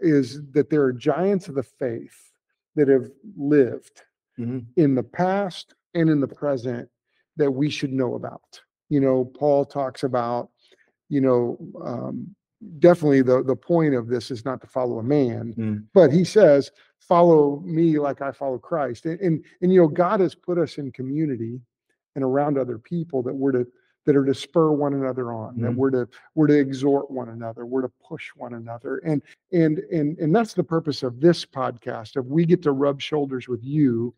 [0.00, 2.32] is that there are giants of the faith
[2.76, 4.02] that have lived
[4.38, 4.64] Mhm.
[4.76, 6.88] in the past and in the present
[7.36, 8.62] that we should know about.
[8.90, 10.50] You know, Paul talks about,
[11.08, 12.34] you know, um,
[12.78, 15.84] definitely the the point of this is not to follow a man, Mm.
[15.94, 20.20] but he says, "Follow me like I follow Christ." And, and and you know, God
[20.20, 21.60] has put us in community
[22.14, 23.66] and around other people that we're to
[24.06, 25.76] that are to spur one another on, that Mhm.
[25.76, 30.18] we're to we're to exhort one another, we're to push one another, and and and
[30.18, 32.16] and that's the purpose of this podcast.
[32.16, 34.14] Of we get to rub shoulders with you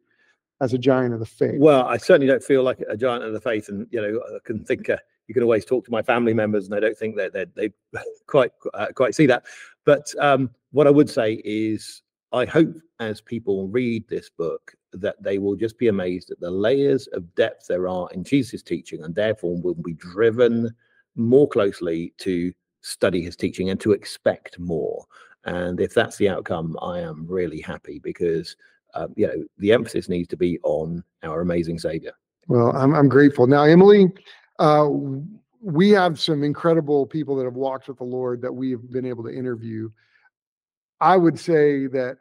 [0.62, 1.58] as a giant of the faith.
[1.58, 4.38] Well, I certainly don't feel like a giant of the faith, and you know, I
[4.44, 4.98] can think uh,
[5.30, 7.70] you can always talk to my family members, and I don't think that they
[8.26, 9.44] quite uh, quite see that.
[9.84, 15.22] But um, what I would say is, I hope as people read this book that
[15.22, 19.04] they will just be amazed at the layers of depth there are in Jesus' teaching,
[19.04, 20.74] and therefore will be driven
[21.14, 25.04] more closely to study his teaching and to expect more.
[25.44, 28.56] And if that's the outcome, I am really happy because
[28.94, 32.14] um, you know the emphasis needs to be on our amazing Savior.
[32.48, 33.46] Well, I'm I'm grateful.
[33.46, 34.12] Now, Emily,
[34.60, 34.88] uh,
[35.62, 39.06] we have some incredible people that have walked with the Lord that we have been
[39.06, 39.90] able to interview.
[41.00, 42.18] I would say that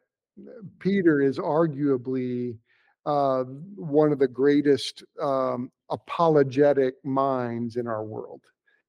[0.79, 2.57] Peter is arguably
[3.05, 3.43] uh,
[3.75, 8.41] one of the greatest um, apologetic minds in our world.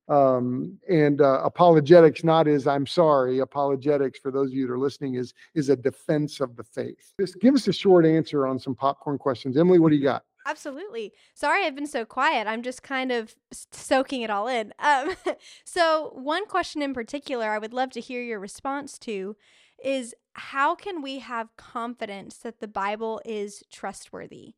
[0.08, 4.78] Um, and uh, apologetics, not as I'm sorry, apologetics for those of you that are
[4.78, 7.14] listening is is a defense of the faith.
[7.20, 9.56] Just give us a short answer on some popcorn questions.
[9.56, 10.24] Emily, what do you got?
[10.50, 11.12] Absolutely.
[11.32, 12.48] Sorry, I've been so quiet.
[12.48, 14.72] I'm just kind of soaking it all in.
[14.80, 15.14] Um,
[15.64, 19.36] so, one question in particular I would love to hear your response to
[19.82, 24.54] is how can we have confidence that the Bible is trustworthy?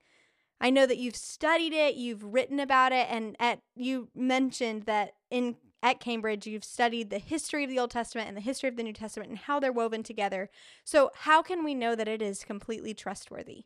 [0.61, 5.13] I know that you've studied it, you've written about it, and at you mentioned that
[5.31, 8.77] in at Cambridge you've studied the history of the Old Testament and the history of
[8.77, 10.49] the New Testament and how they're woven together.
[10.85, 13.65] So, how can we know that it is completely trustworthy?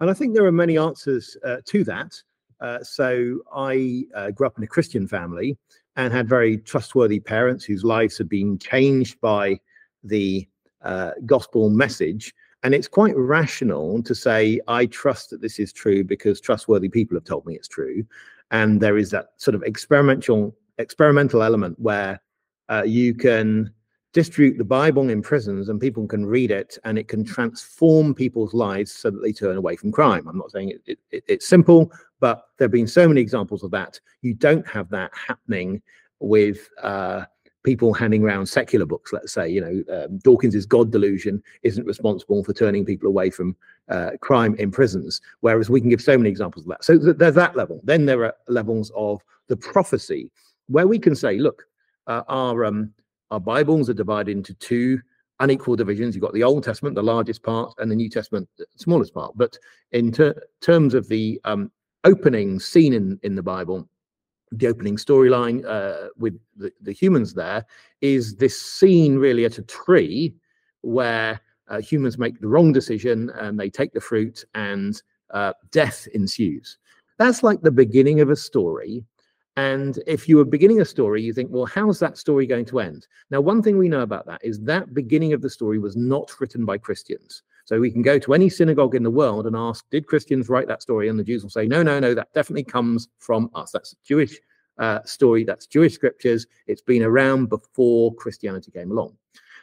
[0.00, 2.20] And I think there are many answers uh, to that.
[2.60, 5.56] Uh, so I uh, grew up in a Christian family
[5.96, 9.60] and had very trustworthy parents whose lives had been changed by
[10.04, 10.48] the
[10.82, 12.34] uh, gospel message.
[12.62, 17.16] And it's quite rational to say, I trust that this is true because trustworthy people
[17.16, 18.04] have told me it's true.
[18.50, 22.20] And there is that sort of experimental experimental element where
[22.70, 23.70] uh, you can
[24.12, 28.54] distribute the Bible in prisons and people can read it and it can transform people's
[28.54, 30.26] lives so that they turn away from crime.
[30.28, 33.62] I'm not saying it, it, it- it's simple, but there have been so many examples
[33.62, 33.98] of that.
[34.22, 35.80] You don't have that happening
[36.18, 37.24] with uh,
[37.62, 39.48] people handing around secular books, let's say.
[39.48, 43.56] You know, um, Dawkins's God delusion isn't responsible for turning people away from
[43.88, 46.84] uh, crime in prisons, whereas we can give so many examples of that.
[46.84, 47.80] So th- there's that level.
[47.84, 50.30] Then there are levels of the prophecy
[50.68, 51.64] where we can say, look,
[52.06, 52.92] uh, our um,
[53.30, 55.00] our Bibles are divided into two
[55.40, 56.14] unequal divisions.
[56.14, 59.32] You've got the Old Testament, the largest part, and the New Testament, the smallest part.
[59.36, 59.56] But
[59.92, 61.70] in ter- terms of the um,
[62.04, 63.88] opening scene in, in the Bible,
[64.52, 67.64] the opening storyline uh, with the, the humans there
[68.00, 70.34] is this scene really at a tree
[70.82, 76.08] where uh, humans make the wrong decision and they take the fruit and uh, death
[76.14, 76.78] ensues.
[77.18, 79.04] That's like the beginning of a story.
[79.56, 82.80] And if you were beginning a story, you think, well, how's that story going to
[82.80, 83.06] end?
[83.30, 86.32] Now, one thing we know about that is that beginning of the story was not
[86.40, 87.42] written by Christians.
[87.64, 90.66] So we can go to any synagogue in the world and ask, did Christians write
[90.68, 91.08] that story?
[91.08, 93.70] And the Jews will say, no, no, no, that definitely comes from us.
[93.70, 94.38] That's a Jewish
[94.78, 96.46] uh, story, that's Jewish scriptures.
[96.66, 99.16] It's been around before Christianity came along.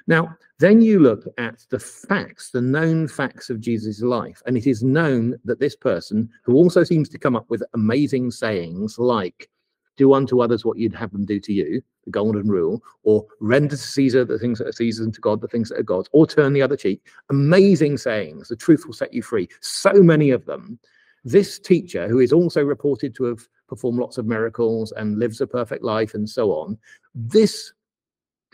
[0.06, 4.68] Now, then you look at the facts, the known facts of Jesus' life, and it
[4.68, 9.50] is known that this person, who also seems to come up with amazing sayings like,
[9.98, 13.76] do unto others what you'd have them do to you, the golden rule, or render
[13.76, 16.10] to Caesar the things that are Caesar's and to God the things that are God's,
[16.14, 17.02] or turn the other cheek.
[17.30, 18.48] Amazing sayings.
[18.48, 19.50] The truth will set you free.
[19.62, 20.80] So many of them.
[21.26, 25.48] This teacher, who is also reported to have performed lots of miracles and lives a
[25.48, 26.78] perfect life and so on,
[27.14, 27.74] this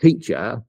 [0.00, 0.60] teacher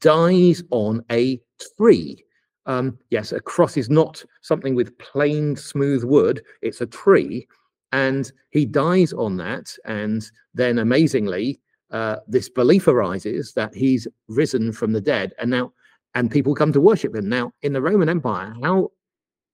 [0.00, 1.40] dies on a
[1.76, 2.24] tree.
[2.66, 7.46] Um, yes, a cross is not something with plain, smooth wood, it's a tree
[7.94, 9.72] and he dies on that.
[9.84, 11.60] And then amazingly
[11.92, 15.32] uh, this belief arises that he's risen from the dead.
[15.38, 15.72] And now
[16.16, 17.28] and people come to worship him.
[17.28, 18.90] Now in the roman empire how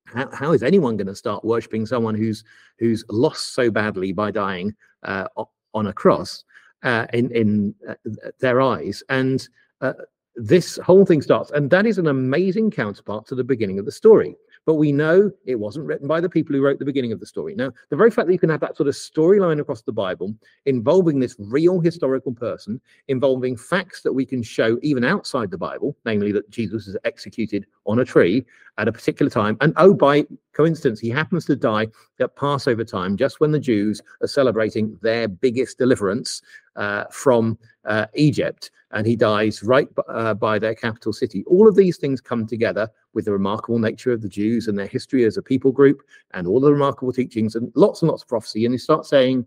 [0.07, 2.43] how, how is anyone going to start worshiping someone who's
[2.79, 5.27] who's lost so badly by dying uh,
[5.75, 6.43] on a cross
[6.83, 7.95] uh, in in uh,
[8.41, 9.03] their eyes?
[9.11, 9.47] And
[9.83, 9.93] uh,
[10.35, 11.51] this whole thing starts.
[11.51, 14.35] And that is an amazing counterpart to the beginning of the story
[14.67, 17.27] but we know it wasn't written by the people who wrote the beginning of the
[17.27, 17.55] story.
[17.55, 20.35] Now, the very fact that you can have that sort of storyline across the Bible
[20.67, 25.97] involving this real historical person, involving facts that we can show even outside the Bible,
[26.05, 28.45] namely that Jesus is executed on a tree
[28.79, 29.57] at a particular time.
[29.61, 34.01] And oh, by coincidence, he happens to die at Passover time, just when the Jews
[34.23, 36.43] are celebrating their biggest deliverance
[36.77, 38.71] uh, from uh, Egypt.
[38.93, 41.45] And he dies right uh, by their capital city.
[41.47, 44.87] All of these things come together with the remarkable nature of the Jews and their
[44.87, 46.03] history as a people group
[46.33, 48.65] and all the remarkable teachings and lots and lots of prophecy.
[48.65, 49.47] And you start saying,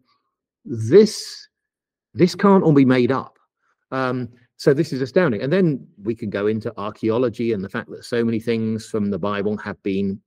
[0.63, 1.49] this,
[2.13, 3.37] this can't all be made up.
[3.91, 5.41] Um, so this is astounding.
[5.41, 9.09] And then we can go into archaeology and the fact that so many things from
[9.09, 10.21] the Bible have been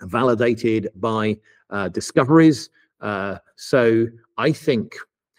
[0.00, 1.36] validated by
[1.70, 2.70] uh, discoveries.
[3.00, 4.96] Uh, so I think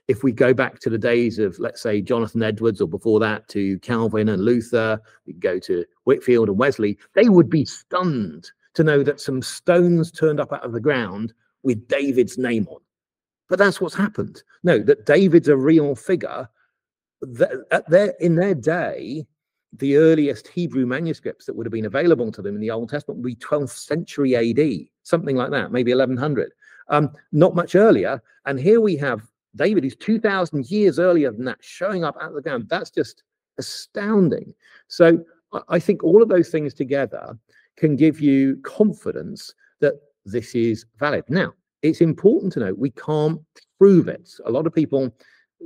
[0.10, 3.48] if we go back to the days of, let's say, Jonathan Edwards, or before that
[3.50, 8.84] to Calvin and Luther, we go to Whitefield and Wesley, they would be stunned to
[8.84, 12.80] know that some stones turned up out of the ground with David's name on.
[13.50, 14.41] But that's what's happened.
[14.63, 16.50] No, that David's a real figure.
[17.22, 19.28] That at their, in their day,
[19.74, 23.19] the earliest Hebrew manuscripts that would have been available to them in the Old Testament
[23.19, 26.52] would be 12th century AD, something like that, maybe 1100.
[26.88, 28.24] Um, not much earlier.
[28.45, 29.22] And here we have
[29.60, 32.67] David is 2,000 years earlier than that, showing up at the ground.
[32.69, 33.24] That's just
[33.58, 34.54] astounding.
[34.88, 35.24] So
[35.67, 37.38] I think all of those things together
[37.76, 39.95] can give you confidence that
[40.26, 41.26] this is valid.
[41.28, 43.41] Now, it's important to note we can't
[43.78, 44.32] prove it.
[44.45, 45.13] A lot of people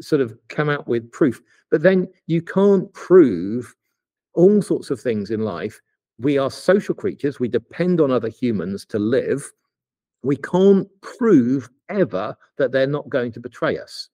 [0.01, 3.75] sort of come out with proof, but then you can't prove
[4.33, 5.79] all sorts of things in life.
[6.17, 9.51] We are social creatures, we depend on other humans to live
[10.23, 14.09] we can't prove ever that they're not going to betray us.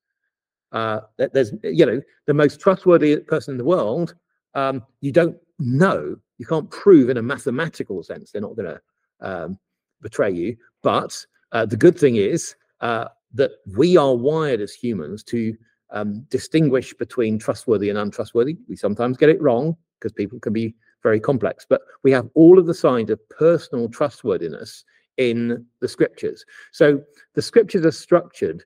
[0.71, 4.15] Uh, there's, you know, the most trustworthy person in the world.
[4.53, 8.81] Um, you don't know, you can't prove in a mathematical sense they're not going to
[9.21, 9.59] um,
[10.01, 10.55] betray you.
[10.83, 15.55] But uh, the good thing is uh, that we are wired as humans to
[15.91, 18.57] um, distinguish between trustworthy and untrustworthy.
[18.67, 22.59] We sometimes get it wrong because people can be very complex, but we have all
[22.59, 24.83] of the signs of personal trustworthiness
[25.19, 26.45] in the scriptures.
[26.71, 27.01] So
[27.35, 28.63] the scriptures are structured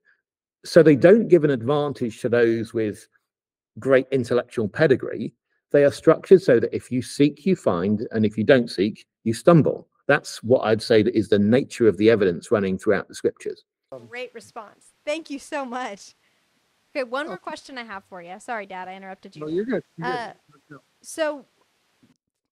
[0.64, 3.08] so they don't give an advantage to those with
[3.80, 5.34] great intellectual pedigree.
[5.72, 9.06] They are structured so that if you seek, you find, and if you don't seek,
[9.24, 9.88] you stumble.
[10.08, 13.64] That's what I'd say that is the nature of the evidence running throughout the scriptures.
[14.10, 14.94] Great response.
[15.06, 16.16] Thank you so much.
[16.96, 18.36] Okay, one more question I have for you.
[18.40, 19.42] Sorry, Dad, I interrupted you.
[19.42, 19.84] No, you're good.
[19.98, 20.34] You're uh,
[20.70, 20.80] good.
[21.02, 21.46] So,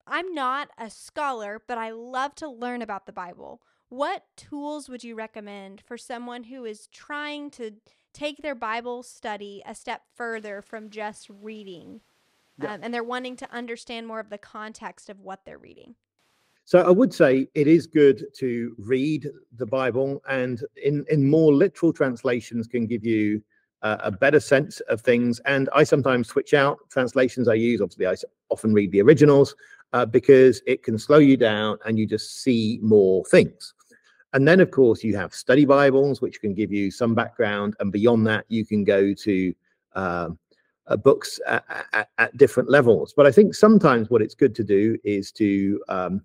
[0.07, 3.61] I'm not a scholar, but I love to learn about the Bible.
[3.91, 7.71] What tools would you recommend for someone who is trying to
[8.13, 11.99] take their Bible study a step further from just reading?
[12.57, 12.75] Yeah.
[12.75, 15.95] Um, and they're wanting to understand more of the context of what they're reading.
[16.63, 19.27] So I would say it is good to read
[19.57, 23.43] the Bible, and in in more literal translations can give you
[23.81, 25.41] uh, a better sense of things.
[25.41, 27.81] And I sometimes switch out translations I use.
[27.81, 28.15] Obviously, I
[28.49, 29.53] often read the originals
[29.91, 33.73] uh, because it can slow you down and you just see more things.
[34.33, 37.75] And then, of course, you have study Bibles, which can give you some background.
[37.79, 39.53] And beyond that, you can go to
[39.93, 40.39] um,
[40.87, 43.13] uh, books at, at, at, different levels.
[43.15, 46.21] But I think sometimes what it's good to do is to um,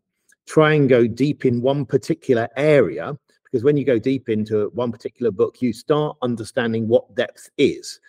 [0.46, 4.92] try and go deep in one particular area, because when you go deep into one
[4.92, 8.00] particular book, you start understanding what depth is.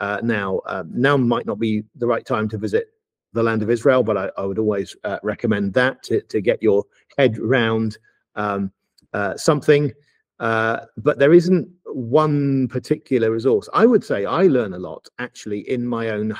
[0.00, 2.88] Uh, now, uh, now might not be the right time to visit
[3.32, 6.62] the land of Israel, but I, I would always uh, recommend that to, to get
[6.62, 6.84] your
[7.16, 7.98] head round.
[8.36, 8.72] Um,
[9.14, 9.92] uh, something,
[10.40, 13.68] uh, but there isn't one particular resource.
[13.72, 16.36] I would say I learn a lot actually in my own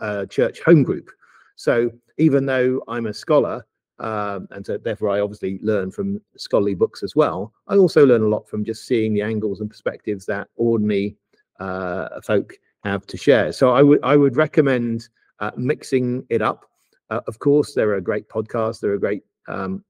[0.00, 1.08] uh, church home group.
[1.54, 3.64] So even though I'm a scholar,
[4.00, 8.22] um, and so therefore I obviously learn from scholarly books as well, I also learn
[8.22, 11.16] a lot from just seeing the angles and perspectives that ordinary
[11.60, 12.54] uh, folk
[12.84, 13.52] have to share.
[13.52, 16.64] So I would I would recommend uh, mixing it up.
[17.10, 19.84] Uh, of course, there are great podcasts, there are great um,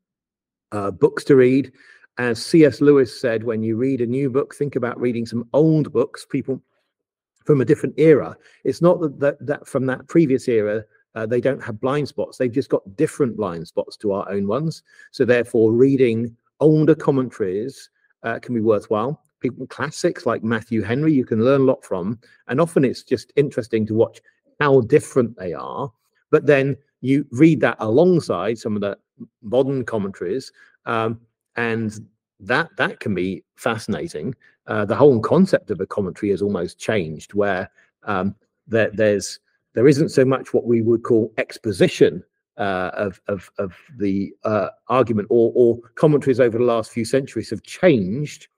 [1.00, 1.72] books to read
[2.18, 2.80] as C.S.
[2.80, 6.60] Lewis said, when you read a new book, think about reading some old books, people
[7.44, 8.36] from a different era.
[8.64, 12.36] It's not that that, that from that previous era uh, they don't have blind spots;
[12.36, 14.82] they've just got different blind spots to our own ones.
[15.12, 17.88] So therefore, reading older commentaries
[18.22, 19.22] uh, can be worthwhile.
[19.40, 23.32] People classics like Matthew Henry, you can learn a lot from, and often it's just
[23.36, 24.20] interesting to watch
[24.60, 25.90] how different they are.
[26.30, 28.98] But then you read that alongside some of the
[29.42, 30.52] modern commentaries.
[30.84, 31.20] Um,
[31.58, 32.06] and
[32.40, 34.34] that that can be fascinating.
[34.68, 37.68] Uh, the whole concept of a commentary has almost changed, where
[38.04, 38.34] um,
[38.66, 39.40] there, there's
[39.74, 42.22] there isn't so much what we would call exposition
[42.58, 47.50] uh, of, of, of the uh, argument or, or commentaries over the last few centuries
[47.50, 48.48] have changed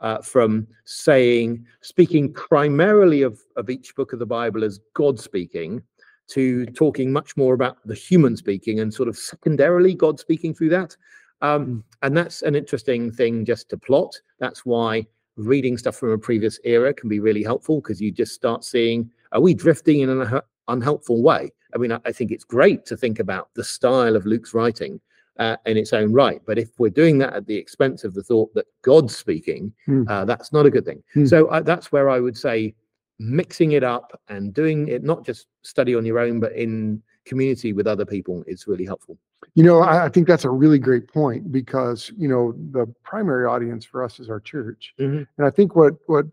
[0.00, 5.82] uh, from saying, speaking primarily of, of each book of the Bible as God speaking,
[6.28, 10.68] to talking much more about the human speaking and sort of secondarily God speaking through
[10.68, 10.96] that.
[11.40, 11.82] Um, Mm.
[12.02, 14.14] and that's an interesting thing just to plot.
[14.38, 18.34] That's why reading stuff from a previous era can be really helpful because you just
[18.34, 21.50] start seeing, are we drifting in an unhelpful way?
[21.74, 25.00] I mean, I, think it's great to think about the style of Luke's writing
[25.38, 26.40] uh, in its own right.
[26.46, 30.04] But if we're doing that at the expense of the thought that God's speaking, Hmm.
[30.08, 31.02] uh, that's not a good thing.
[31.14, 31.26] Hmm.
[31.26, 32.74] So uh, that's where I would say
[33.20, 37.72] mixing it up and doing it not just study on your own, but in community
[37.72, 39.18] with other people is really helpful.
[39.54, 43.46] You know, I, I think that's a really great point because, you know, the primary
[43.46, 44.94] audience for us is our church.
[44.98, 45.26] Mhm.
[45.36, 46.26] And I think what, what,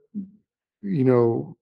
[0.81, 1.57] you know,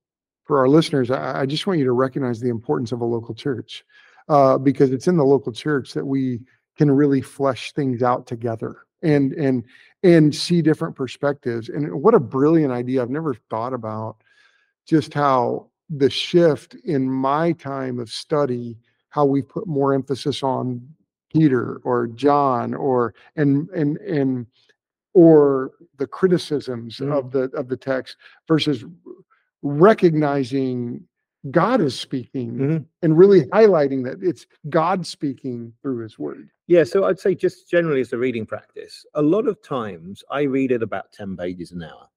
[0.45, 3.33] for our listeners, I, I just want you to recognize the importance of a local
[3.33, 3.85] church
[4.29, 6.41] uh, because it's in the local church that we
[6.77, 9.63] can really flesh things out together and, and,
[10.01, 11.69] and see different perspectives.
[11.69, 13.01] And what a brilliant idea.
[13.01, 14.17] I've never thought about
[14.85, 18.77] just how the shift in my time of study,
[19.09, 20.85] how we put more emphasis on
[21.33, 24.45] Peter or John or and and and
[25.13, 27.11] or the criticisms Mhm.
[27.17, 28.17] of the of the text
[28.47, 28.85] versus
[29.61, 31.07] recognizing
[31.51, 32.85] God is speaking Mhm.
[33.01, 36.49] and really highlighting that it's God speaking through his word.
[36.67, 40.43] Yeah, so I'd say just generally as a reading practice, a lot of times I
[40.43, 42.07] read at about 10 pages an hour.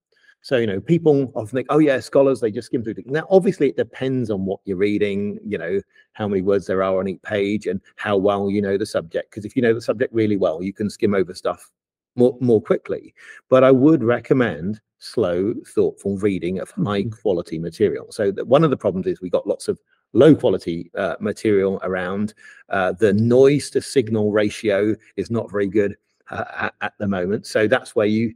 [0.47, 2.95] So, you know, people often think, oh, yeah, scholars, they just skim through.
[2.99, 5.81] it." Now, obviously, it depends on what you're reading, you know,
[6.13, 9.29] how many words there are on each page and how well you know the subject.
[9.29, 11.73] Because if you know the subject really well, you can skim over stuff
[12.15, 13.13] more, more quickly.
[13.51, 18.13] But I would recommend slow, thoughtful reading of high quality material.
[18.13, 19.81] So, that one of the problems is we got lots of
[20.13, 22.35] low quality uh, material around.
[22.69, 25.97] Uh, the noise to signal ratio is not very good
[26.31, 27.47] uh, at, at the moment.
[27.47, 28.35] So that's where you,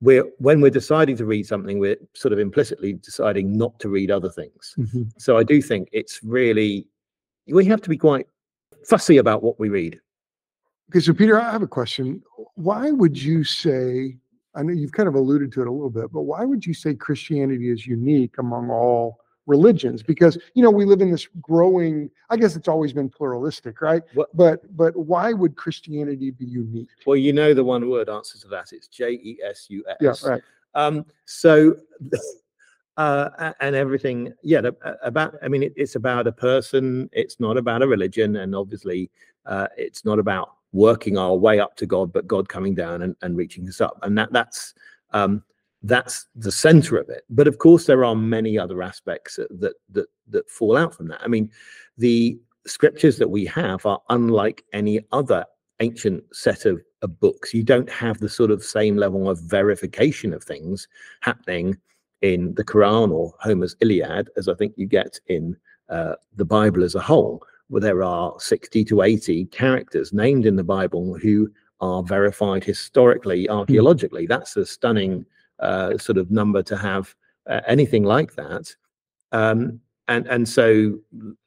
[0.00, 4.10] we're, when we're deciding to read something, we're sort of implicitly deciding not to read
[4.10, 4.74] other things.
[4.78, 5.02] Mm-hmm.
[5.18, 6.86] So I do think it's really,
[7.46, 8.26] we have to be quite
[8.86, 10.00] fussy about what we read.
[10.90, 12.22] Okay, so Peter, I have a question.
[12.54, 14.16] Why would you say,
[14.54, 16.74] I know you've kind of alluded to it a little bit, but why would you
[16.74, 19.20] say Christianity is unique among all
[19.50, 20.02] religions?
[20.02, 24.02] Because, you know, we live in this growing, I guess it's always been pluralistic, right?
[24.14, 26.88] What- But but why would Christianity be unique?
[27.06, 28.72] Well, you know the one word answer to that.
[28.72, 29.96] It's J E S U S.
[30.00, 30.42] Yeah, right.
[30.74, 31.76] Um, so,
[32.96, 34.60] uh, and everything, yeah,
[35.02, 38.36] about, I mean, it, it's about a person, it's not about a religion.
[38.36, 39.10] And obviously,
[39.46, 43.16] uh, it's not about working our way up to God, but God coming down and,
[43.22, 43.98] and reaching us up.
[44.02, 44.74] And that, that's,
[45.12, 45.42] um,
[45.82, 47.24] that's the center of it.
[47.30, 51.20] But of course, there are many other aspects that, that, that, fall out from that.
[51.22, 51.50] I mean,
[51.96, 55.44] the scriptures that we have are unlike any other
[55.80, 57.54] ancient set of, of books.
[57.54, 60.86] You don't have the sort of same level of verification of things
[61.22, 61.78] happening
[62.20, 65.56] in the Quran or Homer's Iliad as I think you get in
[65.88, 70.56] uh, the Bible as a whole, where there are 60 to 80 characters named in
[70.56, 71.50] the Bible who
[71.80, 74.26] are verified historically, archaeologically.
[74.26, 75.24] That's a stunning
[75.60, 77.14] uh, sort of number to have
[77.48, 78.74] uh, anything like that.
[79.32, 80.98] Um, and and so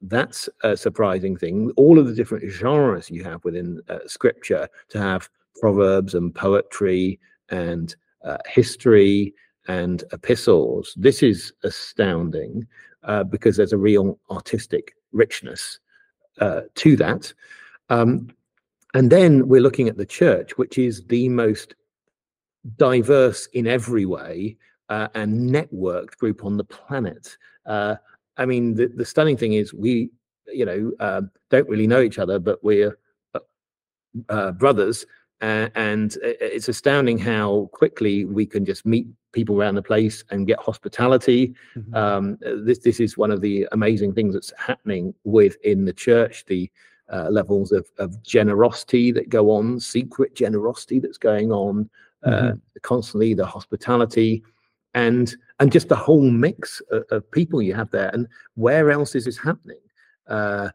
[0.01, 1.71] that's a surprising thing.
[1.75, 7.19] All of the different genres you have within uh, scripture to have proverbs and poetry
[7.49, 9.33] and uh, history
[9.67, 10.93] and epistles.
[10.97, 12.65] This is astounding
[13.03, 15.79] uh, because there's a real artistic richness
[16.39, 17.33] uh, to that.
[17.89, 18.29] Um,
[18.93, 21.75] and then we're looking at the church, which is the most
[22.77, 24.57] diverse in every way
[24.89, 27.37] uh, and networked group on the planet.
[27.65, 27.95] Uh,
[28.37, 30.09] I mean, the, the stunning thing is we,
[30.47, 32.97] you know, uh, don't really know each other, but we're
[33.33, 33.39] uh,
[34.29, 35.05] uh, brothers.
[35.41, 40.47] Uh, and it's astounding how quickly we can just meet people around the place and
[40.47, 41.53] get hospitality.
[41.93, 46.45] Um, uh, this this is one of the amazing things that's happening within the church.
[46.45, 46.71] The
[47.11, 51.89] uh, levels of, of generosity that go on, secret generosity that's going on,
[52.25, 54.43] uh, constantly the hospitality,
[54.93, 58.09] and and just the whole mix of, of people you have there.
[58.13, 59.79] And where else is this happening?
[60.27, 60.69] Uh,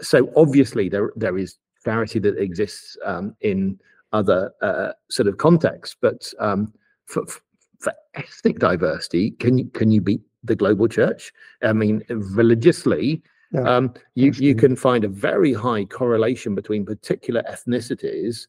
[0.00, 3.78] so obviously there there is charity that exists um, in
[4.12, 6.72] other uh, sort of contexts, but um,
[7.06, 7.26] for,
[7.78, 11.32] for ethnic diversity, can you can you beat the global church?
[11.62, 13.76] I mean, religiously, Yeah.
[13.76, 18.46] um, you you can find a very high correlation between particular ethnicities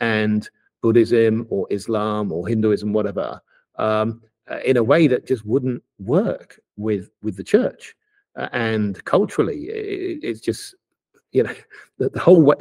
[0.00, 0.48] and
[0.82, 3.40] Buddhism or Islam or Hinduism, whatever,
[3.76, 7.94] um, uh, in a way that just wouldn't work with with the church.
[8.36, 10.74] Uh, and culturally, i i- it's just
[11.32, 11.54] you know,
[11.98, 12.54] the, the whole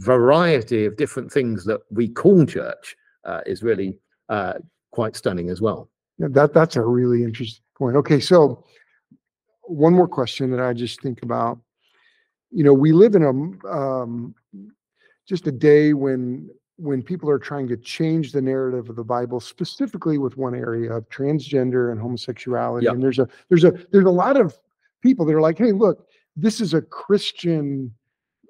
[0.00, 3.98] variety of different things that we call church uh, is really
[4.28, 4.54] uh,
[4.90, 5.88] quite stunning as well.
[6.18, 7.96] Yeah, that that's a really interesting point.
[7.96, 8.64] Okay, so
[9.62, 11.58] one more question that I just think about.
[12.50, 14.34] You know, we live in a um,
[15.26, 16.48] just a day when
[16.78, 20.92] when people are trying to change the narrative of the Bible, specifically with one area
[20.92, 22.84] of transgender and homosexuality.
[22.84, 22.92] Yeah.
[22.92, 24.58] And there's a there's a there's a lot of
[25.02, 26.06] people that are like, hey, look,
[26.36, 27.94] this is a Christian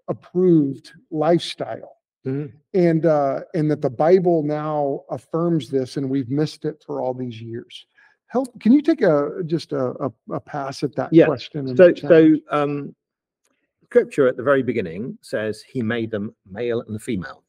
[0.08, 1.96] approved lifestyle.
[2.24, 2.52] Mhm.
[2.74, 7.14] And uh, and that the Bible now affirms this, and we've missed it for all
[7.14, 7.86] these years.
[8.26, 11.68] Help, can you take a just a, a, a pass at that Yeah, question?
[11.68, 12.92] and So, so um,
[13.84, 17.44] scripture at the very beginning says he made them male and female.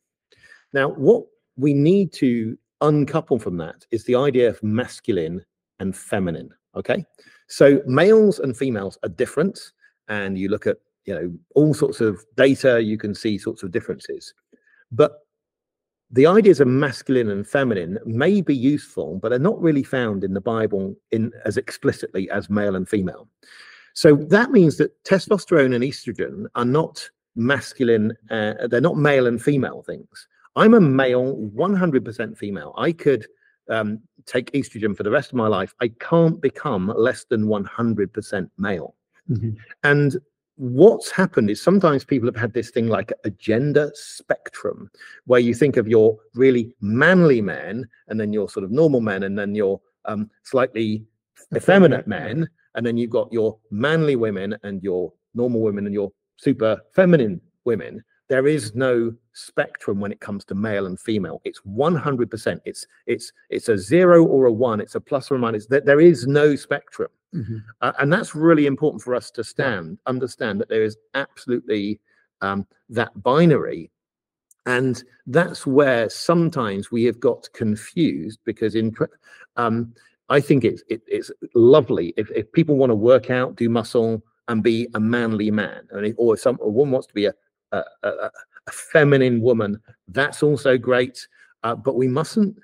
[0.74, 5.44] Now, what we need to uncouple from that is the idea of masculine
[5.80, 6.50] and feminine.
[6.76, 7.06] Okay,
[7.48, 9.60] so males and females are different,
[10.08, 13.72] and you look at you know all sorts of data, you can see sorts of
[13.72, 14.34] differences,
[14.92, 15.20] but
[16.12, 20.34] the ideas of masculine and feminine may be useful, but are not really found in
[20.34, 23.28] the Bible in as explicitly as male and female.
[23.94, 29.42] So that means that testosterone and estrogen are not masculine, uh, they're not male and
[29.42, 30.28] female things.
[30.58, 32.74] I'm a male, 100% female.
[32.78, 33.28] I could
[33.70, 35.74] um, take estrogen for the rest of my life.
[35.80, 38.96] I can't become less than 100% male.
[39.30, 39.56] Mhm.
[39.84, 40.18] And
[40.56, 44.90] what's happened is sometimes people have had this thing like a gender spectrum
[45.26, 49.24] where you think of your really manly men and then your sort of normal men
[49.24, 51.06] and then your um, slightly
[51.56, 56.12] Effeminate, men and then you've got your manly women and your normal women and your
[56.38, 61.42] super feminine women there is no spectrum when it comes to male and female.
[61.46, 64.82] It's 100% it's it's it's a zero or a one.
[64.82, 65.68] It's a plus or a minus.
[65.68, 67.10] There, there is no spectrum.
[67.36, 67.62] Mhm.
[67.82, 72.00] uh, and that's really important for us to stand understand that there is absolutely
[72.42, 73.92] um, that binary.
[74.66, 78.96] And that's where sometimes we have got confused because in
[79.58, 79.94] um,
[80.30, 82.14] i think it's it, it's lovely.
[82.18, 86.06] If, if people want to work out do muscle and be a manly man and
[86.06, 87.34] if, or if some a woman wants to be a
[87.72, 88.32] a, a,
[88.72, 91.26] feminine woman that's also great
[91.64, 92.58] uh, but we mustn't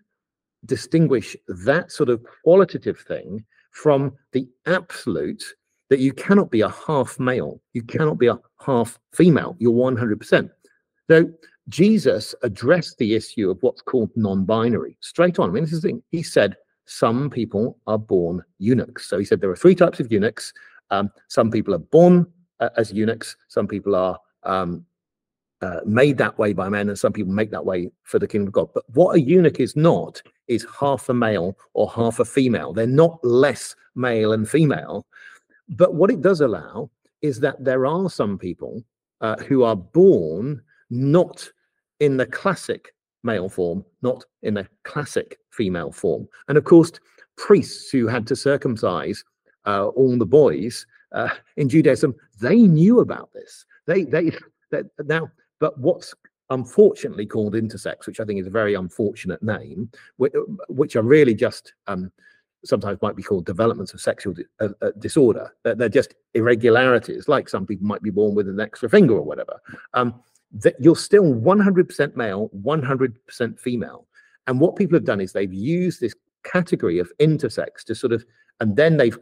[0.66, 5.44] distinguish that sort of qualitative thing from the absolute
[5.90, 10.50] that you cannot be a half male, you cannot be a half female, you're 100%.
[11.10, 11.30] So
[11.70, 15.50] Jesus addressed the issue of what's called non binary straight on.
[15.50, 16.04] I mean, this is the thing.
[16.10, 19.08] He said, some people are born eunuchs.
[19.08, 20.54] So he said there are three types of eunuchs.
[20.92, 22.26] Um, some people are born
[22.60, 24.86] uh, as eunuchs, some people are um,
[25.64, 28.48] uh, made that way by men, and some people make that way for the kingdom
[28.48, 28.70] of God.
[28.74, 32.74] But what a eunuch is not is half a male or half a female.
[32.74, 35.06] They're not less male and female.
[35.70, 36.90] But what it does allow
[37.22, 38.84] is that there are some people
[39.22, 41.50] uh, who are born not
[42.02, 42.94] in the classic
[43.24, 46.28] male form, not in the classic female form.
[46.50, 46.92] And of course,
[47.38, 49.24] priests who had to circumcise
[49.66, 53.66] uh, all the boys uh, in Judaism, they knew about this.
[53.88, 54.32] They, they,
[54.72, 55.32] that now,
[55.64, 56.14] but what's
[56.50, 61.72] unfortunately called intersex, which I think is a very unfortunate name, which, are really just
[61.88, 62.12] um,
[62.66, 65.56] sometimes might be called developments of sexual di- uh, uh, disorder.
[65.64, 69.22] They're, they're just irregularities, like some people might be born with an extra finger or
[69.22, 69.58] whatever.
[69.94, 74.06] Um, that you're still 100% male, 100% female.
[74.48, 78.26] And what people have done is they've used this category of intersex to sort of,
[78.60, 79.18] and then they've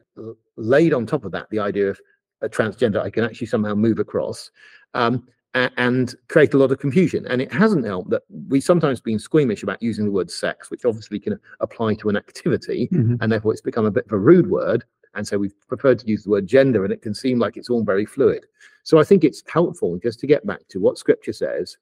[0.57, 2.01] laid on top of that the idea of
[2.41, 4.49] a transgender I can actually somehow move across.
[4.95, 7.25] Um, and create a lot of confusion.
[7.27, 10.85] And it hasn't helped that we sometimes been squeamish about using the word sex, which
[10.85, 13.17] obviously can apply to an activity, Mhm.
[13.21, 14.83] and therefore it's become a bit of a rude word.
[15.13, 17.69] And so we've preferred to use the word gender, and it can seem like it's
[17.69, 18.45] all very fluid.
[18.83, 21.77] So I think it's helpful just to get back to what scripture says,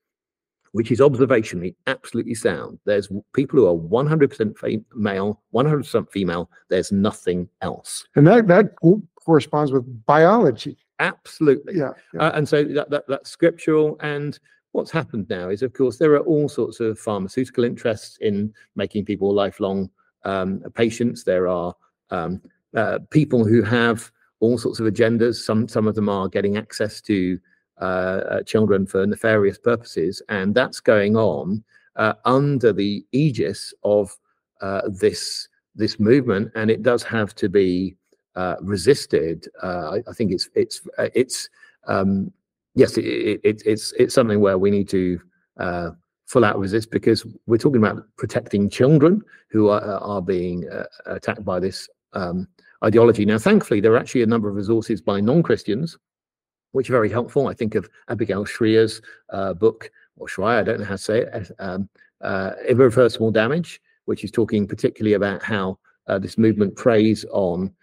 [0.71, 2.79] which is observationally absolutely sound.
[2.85, 6.49] There's people who are 100% fe- male, 100% female.
[6.69, 8.05] There's nothing else.
[8.15, 8.75] And that that
[9.23, 10.77] corresponds with biology.
[10.99, 11.77] Absolutely.
[11.77, 11.91] Yeah.
[12.13, 12.21] yeah.
[12.21, 13.97] Uh, and so that, that that's scriptural.
[14.01, 14.37] And
[14.73, 19.05] what's happened now is, of course, there are all sorts of pharmaceutical interests in making
[19.05, 19.89] people lifelong
[20.25, 21.23] um, patients.
[21.23, 21.73] There are
[22.11, 22.41] um,
[22.75, 25.35] uh, people who have all sorts of agendas.
[25.35, 27.39] Some some of them are getting access to
[27.81, 31.63] uh, uh, children for nefarious purposes, and that's going on
[31.95, 34.15] uh, under the aegis of
[34.61, 36.51] uh, this this movement.
[36.55, 37.95] And it does have to be
[38.39, 39.49] uh, resisted.
[39.61, 41.49] Uh, I, think it's it's uh, it's
[41.87, 42.31] um,
[42.73, 45.19] yes, it, it, it, it's it's something where we need to
[46.25, 50.63] full out resist because we're talking about protecting children who are, being
[51.07, 52.47] attacked by this um,
[52.85, 53.25] ideology.
[53.25, 55.97] Now, thankfully, there are actually a number of resources by non-Christians
[56.71, 57.47] which are very helpful.
[57.47, 61.21] I think of Abigail Shrier's uh, book, or Schreier, I don't know how to say
[61.21, 61.89] it, um,
[62.69, 65.79] Irreversible Damage, which is talking particularly about how
[66.19, 67.73] this movement preys on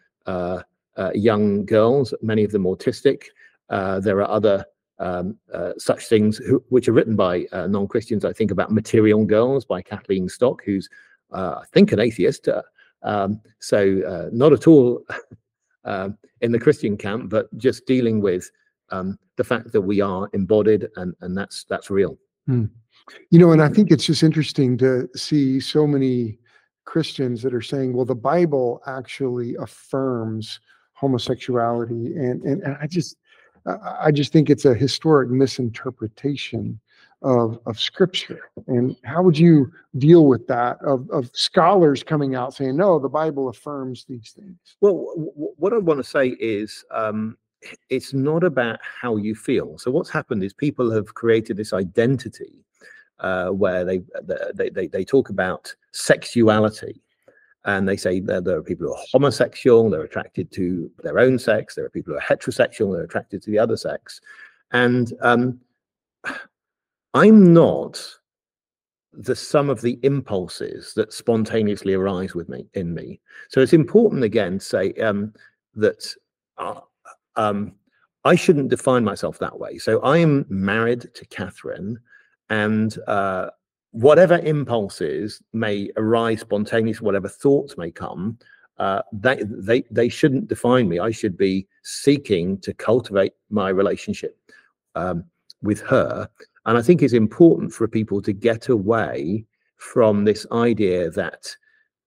[1.14, 3.24] young girls, many of them autistic.
[3.68, 4.64] Uh, there are other
[4.98, 5.36] um,
[5.78, 8.24] such things who, which are written by non-Christians.
[8.24, 10.88] I think about Material Girls by Kathleen Stock, who's
[11.32, 12.48] I think an atheist.
[13.02, 15.04] Um, so not at all
[15.84, 18.50] um, in the Christian camp, but just dealing with
[18.90, 22.18] um, the fact that we are embodied and, and that's that's real.
[22.46, 22.66] Hmm.
[23.30, 26.38] You know, and I think it's just interesting to see so many
[26.87, 30.61] Christians that are saying, well, the Bible actually affirms
[30.95, 32.16] homosexuality.
[32.16, 33.16] And, and, and I just,
[34.07, 36.80] I just think it's a historic misinterpretation
[37.22, 38.51] of, of scripture.
[38.66, 43.09] And how would you deal with that of, of scholars coming out saying, no, the
[43.09, 44.57] Bible affirms these things?
[44.80, 47.37] Well, w- what I want to say is, um,
[47.91, 49.78] it's not about how you feel.
[49.78, 52.64] So what's happened is people have created this identity
[53.18, 54.03] uh, where they,
[54.55, 57.01] they they they talk about sexuality,
[57.64, 61.38] and they say that there are people who are homosexual, they're attracted to their own
[61.38, 61.74] sex.
[61.74, 64.20] There are people who are heterosexual, they're attracted to the other sex,
[64.72, 65.61] and um,
[67.14, 68.05] I'm not
[69.18, 73.18] the sum of the impulses that spontaneously arise with me in me.
[73.49, 75.32] So it's important again to say um,
[75.74, 76.07] that
[76.59, 76.80] uh,
[77.36, 77.74] um,
[78.24, 79.78] I shouldn't define myself that way.
[79.78, 81.99] So I am married to Catherine,
[82.51, 83.51] and uh,
[83.97, 88.38] whatever impulses may arise spontaneously, whatever thoughts may come,
[88.78, 90.99] uh, they, they, they shouldn't define me.
[90.99, 94.38] I should be seeking to cultivate my relationship
[94.97, 95.24] um,
[95.62, 96.28] with her.
[96.66, 99.47] And I think it's important for people to get away
[99.78, 101.57] from this idea that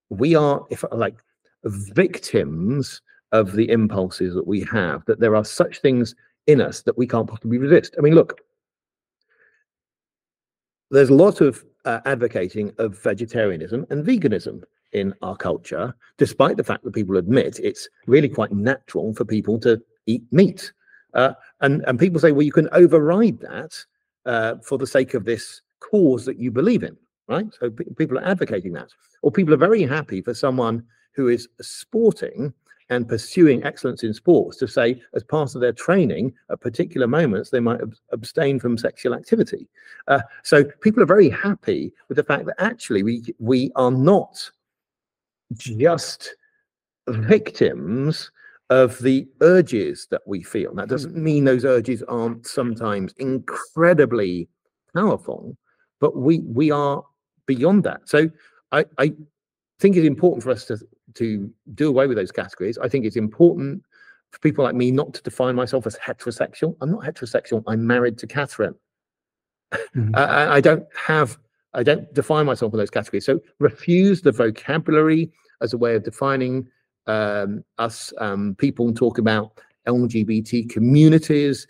[0.10, 1.16] we are, if like,
[1.64, 6.14] victims of the impulses that we have, that there are such things
[6.46, 7.96] in us that we can't possibly resist.
[7.98, 8.42] I mean, look,
[10.92, 14.62] there's a lot of uh, advocating of vegetarianism and veganism
[14.92, 19.60] in our culture, despite the fact that people admit it's really quite natural for people
[19.60, 20.72] to eat meat.
[21.16, 23.74] Uh, and, and people say, well, you can override that
[24.28, 26.96] uh, for the sake of this cause that you believe in,
[27.28, 27.48] right?
[27.60, 28.90] So people are advocating that.
[29.24, 32.54] Or people are very happy for someone who is sporting
[32.90, 37.50] and pursuing excellence in sports to say, as part of their training, at particular moments,
[37.50, 39.68] they might ab- abstain from sexual activity.
[40.08, 44.50] Uh, so people are very happy with the fact that actually we we are not
[45.54, 46.36] just
[47.08, 48.32] victims
[48.70, 50.74] of the urges that we feel.
[50.76, 54.48] That doesn't mean those urges aren't sometimes incredibly
[54.96, 55.58] powerful,
[56.00, 57.04] but we we are
[57.46, 58.08] beyond that.
[58.08, 58.30] So
[58.72, 59.14] I, I
[59.80, 60.78] think it's important for us to
[61.16, 62.78] to do away with those categories.
[62.78, 63.84] I think it's important
[64.32, 66.76] for people like me not to define myself as heterosexual.
[66.82, 67.64] I'm not heterosexual.
[67.68, 68.76] I'm married to Catherine.
[69.74, 70.16] Mm-hmm.
[70.16, 71.38] I, I don't have,
[71.74, 73.26] I don't define myself in those categories.
[73.26, 75.32] So refuse the vocabulary
[75.62, 76.68] as a way of defining
[77.08, 78.14] um, us.
[78.20, 81.68] Um, people and talk about LGBT communities.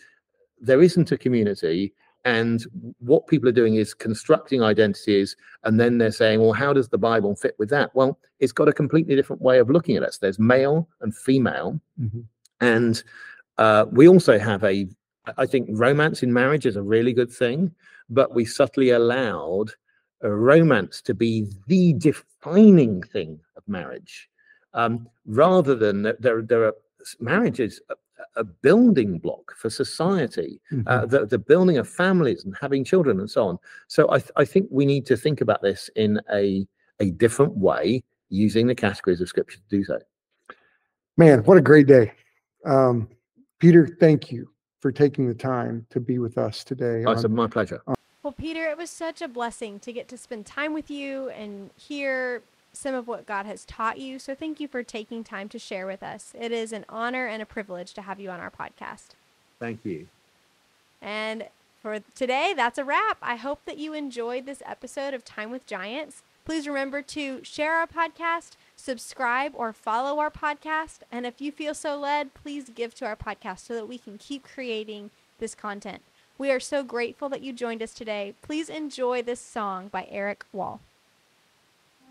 [0.59, 1.93] There isn't a community.
[2.26, 2.65] And
[2.99, 6.97] what people are doing is constructing identities, and then they're saying, well, how does the
[6.97, 7.95] Bible fit with that?
[7.95, 10.17] Well, it's got a completely different way of looking at us.
[10.17, 11.80] There's male and female.
[11.99, 12.20] Mm-hmm.
[12.61, 13.03] And
[13.57, 14.88] uh, we also have a,
[15.38, 17.74] I think romance in marriage is a really good thing,
[18.09, 19.72] but we subtly allowed
[20.22, 24.30] romance to be the defining thing of marriage.
[24.74, 26.76] Um, rather than there, there are
[27.20, 27.82] marriages
[28.36, 30.88] a building block for society, uh, mm-hmm.
[30.88, 33.59] uh, the, the building of families and having children and so on.
[33.88, 36.67] So I, th- I think we need to think about this in a,
[36.99, 39.99] a different way using the categories of scripture to do so.
[41.17, 42.13] Man, what a great day.
[42.65, 43.09] Um,
[43.59, 44.49] Peter, thank you
[44.80, 47.03] for taking the time to be with us today.
[47.05, 47.82] Oh, it's my pleasure.
[48.24, 51.70] well, Peter, it was such a blessing to get to spend time with you and
[51.76, 52.41] hear
[52.74, 54.20] some of what God has taught you.
[54.20, 56.34] So thank you for taking time to share with us.
[56.39, 59.09] It is an honor and a privilege to have you on our podcast.
[59.59, 60.07] Thank you.
[61.01, 61.47] And
[61.82, 63.17] for today, that's a wrap.
[63.22, 66.24] I hope that you enjoyed this episode of Time with Giants.
[66.45, 70.99] Please remember to share our podcast, subscribe or follow our podcast.
[71.11, 74.17] And if you feel so led, please give to our podcast so that we can
[74.17, 76.01] keep creating this content.
[76.38, 78.34] We are so grateful that you joined us today.
[78.41, 80.82] Please enjoy this song by Eric Wall.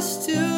[0.00, 0.49] us to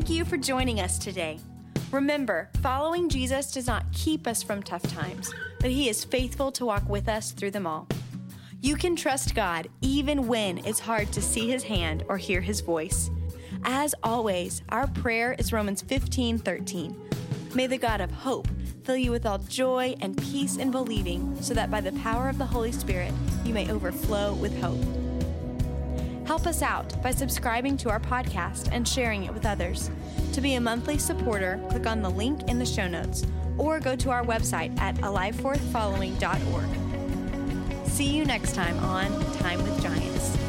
[0.07, 1.40] Thank you for joining us today.
[1.90, 6.64] Remember, following Jesus does not keep us from tough times, but He is faithful to
[6.64, 7.88] walk with us through them all.
[8.61, 12.61] You can trust God even when it's hard to see His hand or hear His
[12.61, 13.11] voice.
[13.64, 17.11] As always, our prayer is Romans 15 13.
[17.57, 18.46] May the God of hope
[18.84, 22.38] fill you with all joy and peace in believing, so that by the power of
[22.38, 23.12] the Holy Spirit
[23.44, 25.05] you may overflow with hope.
[26.47, 29.90] Help us out by subscribing to our podcast and sharing it with others.
[30.32, 33.26] To be a monthly supporter, click on the link in the show notes
[33.59, 37.88] or go to our website at alifeworthfollowing.org.
[37.88, 40.45] See you next time on Time with Giants.